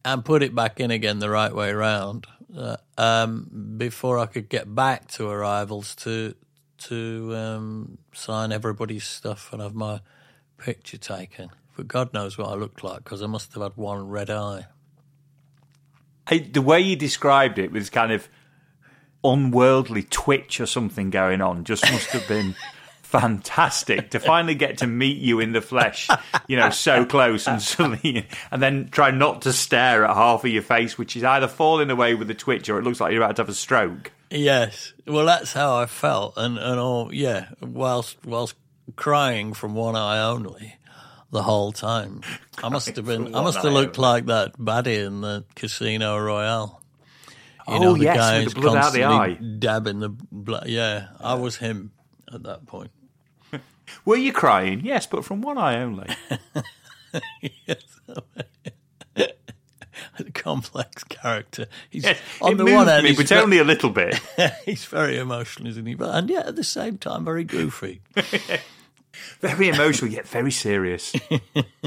[0.03, 2.25] and put it back in again the right way round
[2.57, 6.35] uh, um, before I could get back to arrivals to
[6.79, 10.01] to um, sign everybody's stuff and have my
[10.57, 11.51] picture taken.
[11.75, 14.65] But God knows what I looked like because I must have had one red eye.
[16.27, 18.27] Hey, the way you described it was kind of
[19.23, 21.63] unworldly twitch or something going on.
[21.63, 22.55] Just must have been
[23.11, 26.07] fantastic to finally get to meet you in the flesh.
[26.47, 30.49] You know, so close and suddenly, and then try not to stare at half of
[30.51, 33.21] your face, which is either falling away with the twitch or it looks like you're
[33.23, 34.11] about to have a stroke.
[34.29, 38.55] Yes, well, that's how I felt, and and all yeah, whilst whilst
[38.95, 40.75] crying from one eye only
[41.31, 42.21] the whole time.
[42.63, 43.35] I must have been.
[43.35, 46.81] I must have eye looked like that baddie in the Casino Royale.
[47.67, 50.67] You Oh, know, the yes, guy with the blood out the constantly dabbing the blood.
[50.67, 51.91] Yeah, I was him
[52.33, 52.91] at that point.
[54.05, 54.81] Were you crying?
[54.83, 56.07] Yes, but from one eye only.
[57.41, 57.83] yes.
[60.19, 61.67] a complex character.
[61.89, 64.19] He's Yes, on the one hand, me, he's, but only a little bit.
[64.65, 65.95] he's very emotional, isn't he?
[65.95, 68.01] But and yet at the same time, very goofy.
[69.39, 71.11] Very emotional, yet very serious.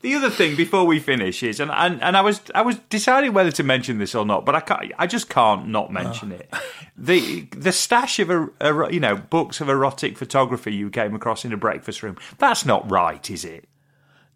[0.00, 3.32] the other thing before we finish is, and, and and I was I was deciding
[3.32, 6.52] whether to mention this or not, but I can't, I just can't not mention it.
[6.96, 11.44] The the stash of er, er, you know books of erotic photography you came across
[11.44, 12.16] in a breakfast room.
[12.38, 13.68] That's not right, is it?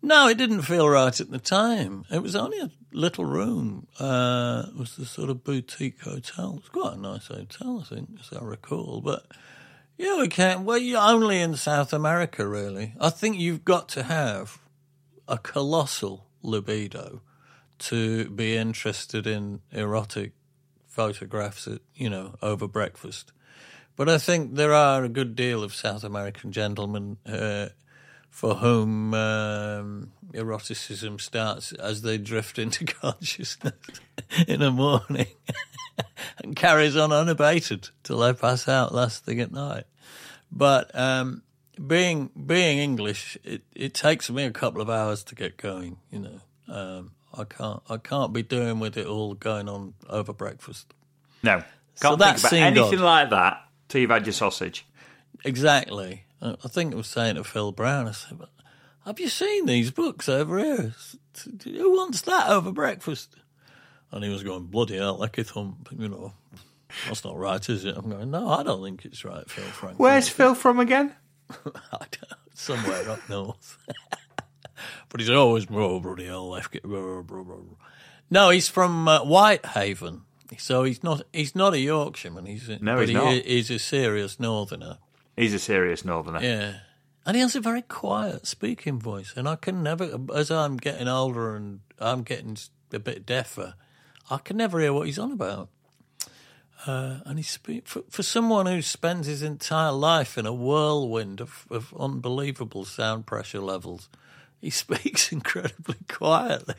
[0.02, 2.04] No, it didn't feel right at the time.
[2.10, 3.86] It was only a little room.
[3.98, 6.54] Uh, it was the sort of boutique hotel.
[6.54, 9.02] It was quite a nice hotel, I think, as I recall.
[9.02, 9.26] But
[10.00, 10.62] yeah, we can't.
[10.62, 12.94] Well, you're only in South America, really.
[12.98, 14.58] I think you've got to have
[15.28, 17.20] a colossal libido
[17.80, 20.32] to be interested in erotic
[20.86, 23.32] photographs, at, you know, over breakfast.
[23.94, 27.68] But I think there are a good deal of South American gentlemen uh,
[28.30, 33.74] for whom um, eroticism starts as they drift into consciousness
[34.48, 35.26] in the morning
[36.42, 39.84] and carries on unabated till they pass out last thing at night.
[40.50, 41.42] But um,
[41.86, 45.98] being being English, it, it takes me a couple of hours to get going.
[46.10, 46.40] You know,
[46.74, 50.92] um, I can't I can't be doing with it all going on over breakfast.
[51.42, 51.62] No,
[51.94, 53.04] So can't that think about anything odd.
[53.04, 54.86] like that till you've had your sausage.
[55.44, 56.24] Exactly.
[56.40, 58.38] I I think I was saying to Phil Brown, I said,
[59.04, 60.94] Have you seen these books over here?
[61.64, 63.36] Who wants that over breakfast?
[64.12, 66.32] And he was going, Bloody hell, Lecky Thump, you know.
[67.06, 67.96] That's not right, is it?
[67.96, 70.02] I'm going, No, I don't think it's right, Phil, frankly.
[70.02, 71.14] Where's Phil from again?
[71.50, 73.78] I don't know, somewhere up north.
[75.08, 77.56] but he's always, oh, bloody hell, blah."
[78.30, 80.22] No, he's from uh, Whitehaven.
[80.58, 82.46] So he's not he's not a Yorkshireman.
[82.46, 83.32] He's a, No, but he's he, not.
[83.44, 84.98] He's a serious northerner.
[85.40, 86.42] He's a serious northerner.
[86.42, 86.74] Yeah.
[87.24, 89.32] And he has a very quiet speaking voice.
[89.34, 92.58] And I can never, as I'm getting older and I'm getting
[92.92, 93.72] a bit deafer,
[94.30, 95.70] I can never hear what he's on about.
[96.86, 101.40] Uh, and he speak, for, for someone who spends his entire life in a whirlwind
[101.40, 104.10] of, of unbelievable sound pressure levels,
[104.60, 106.74] he speaks incredibly quietly.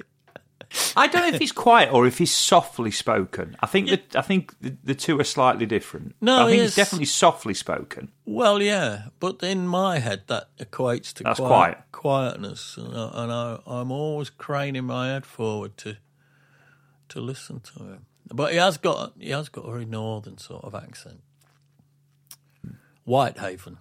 [0.95, 3.57] I don't know if he's quiet or if he's softly spoken.
[3.59, 6.15] I think that I think the, the two are slightly different.
[6.21, 8.11] No, I think he he's definitely softly spoken.
[8.25, 12.37] Well, yeah, but in my head that equates to That's quiet, quiet.
[12.39, 15.97] quietness, and, I, and I, I'm always craning my head forward to
[17.09, 18.05] to listen to him.
[18.33, 21.19] But he has got he has got a very northern sort of accent.
[23.03, 23.77] Whitehaven,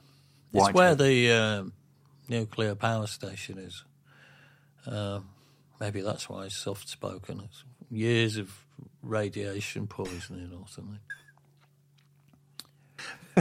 [0.53, 1.72] it's where the um,
[2.28, 3.84] nuclear power station is.
[4.86, 5.28] Um,
[5.81, 7.43] maybe that's why he's soft spoken.
[7.45, 8.53] It's years of
[9.03, 11.01] radiation poisoning or something.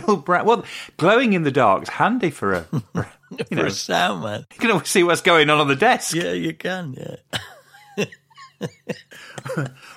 [0.08, 0.64] Oh, Brad, well,
[0.98, 2.62] glowing in the dark's handy for a.
[2.94, 4.46] For, you For know, a sound man.
[4.54, 6.16] you can always see what's going on on the desk.
[6.16, 6.96] Yeah, you can.
[6.98, 8.06] Yeah.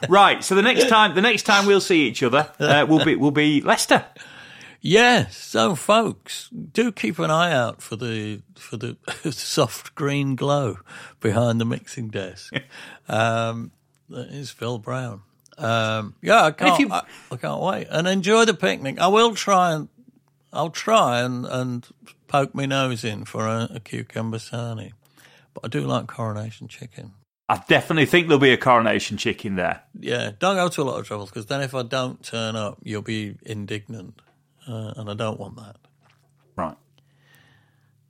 [0.09, 0.43] Right.
[0.45, 3.31] So the next time, the next time we'll see each other, uh, will be will
[3.33, 4.05] be Leicester.
[4.85, 8.97] Yes, so folks, do keep an eye out for the for the
[9.33, 10.79] soft green glow
[11.21, 12.53] behind the mixing desk.
[13.09, 13.71] um,
[14.09, 15.23] that is Phil Brown.
[15.57, 16.81] Um, yeah, I can't.
[16.81, 18.99] you- I, I can't wait and enjoy the picnic.
[19.01, 19.89] I will try and
[20.53, 21.87] I'll try and, and
[22.27, 24.93] poke my nose in for a, a cucumber sarnie,
[25.55, 27.13] but I do like coronation chicken.
[27.49, 29.83] I definitely think there'll be a coronation chicken there.
[29.99, 32.79] Yeah, don't go to a lot of trouble because then if I don't turn up,
[32.83, 34.21] you'll be indignant,
[34.67, 35.77] uh, and I don't want that.
[36.57, 36.77] Right.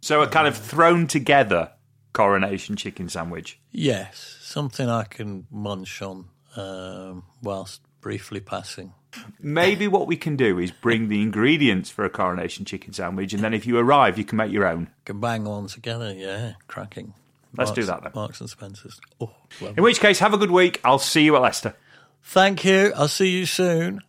[0.01, 1.73] So a kind of thrown together
[2.13, 3.59] coronation chicken sandwich.
[3.71, 6.27] Yes, something I can munch on
[6.57, 8.93] um, whilst briefly passing.
[9.41, 13.45] Maybe what we can do is bring the ingredients for a coronation chicken sandwich, and
[13.45, 14.89] then if you arrive, you can make your own.
[15.05, 17.13] Can bang one together, yeah, cracking.
[17.57, 18.13] Let's do that then.
[18.15, 18.99] Marks and Spencers.
[19.21, 19.31] Oh,
[19.61, 19.75] lovely.
[19.77, 20.81] In which case, have a good week.
[20.85, 21.77] I'll see you at Leicester.
[22.23, 22.93] Thank you.
[22.97, 24.01] I'll see you soon.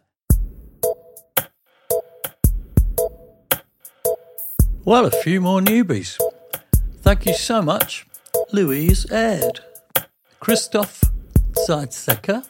[4.86, 6.20] Well, a few more newbies.
[7.02, 8.06] Thank you so much,
[8.52, 9.62] Louise Aird,
[10.40, 11.04] Christoph
[11.68, 12.46] Zeitsecker,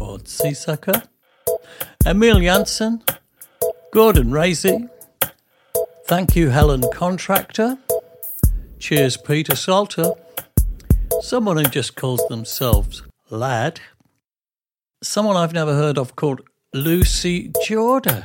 [0.00, 1.06] or Zeesecker,
[2.06, 3.02] Emil Janssen,
[3.92, 4.88] Gordon Raisy.
[6.06, 7.78] Thank you, Helen Contractor.
[8.78, 10.12] Cheers, Peter Salter.
[11.20, 13.80] Someone who just calls themselves Lad
[15.02, 16.42] someone I've never heard of called
[16.72, 18.24] Lucy Jordash.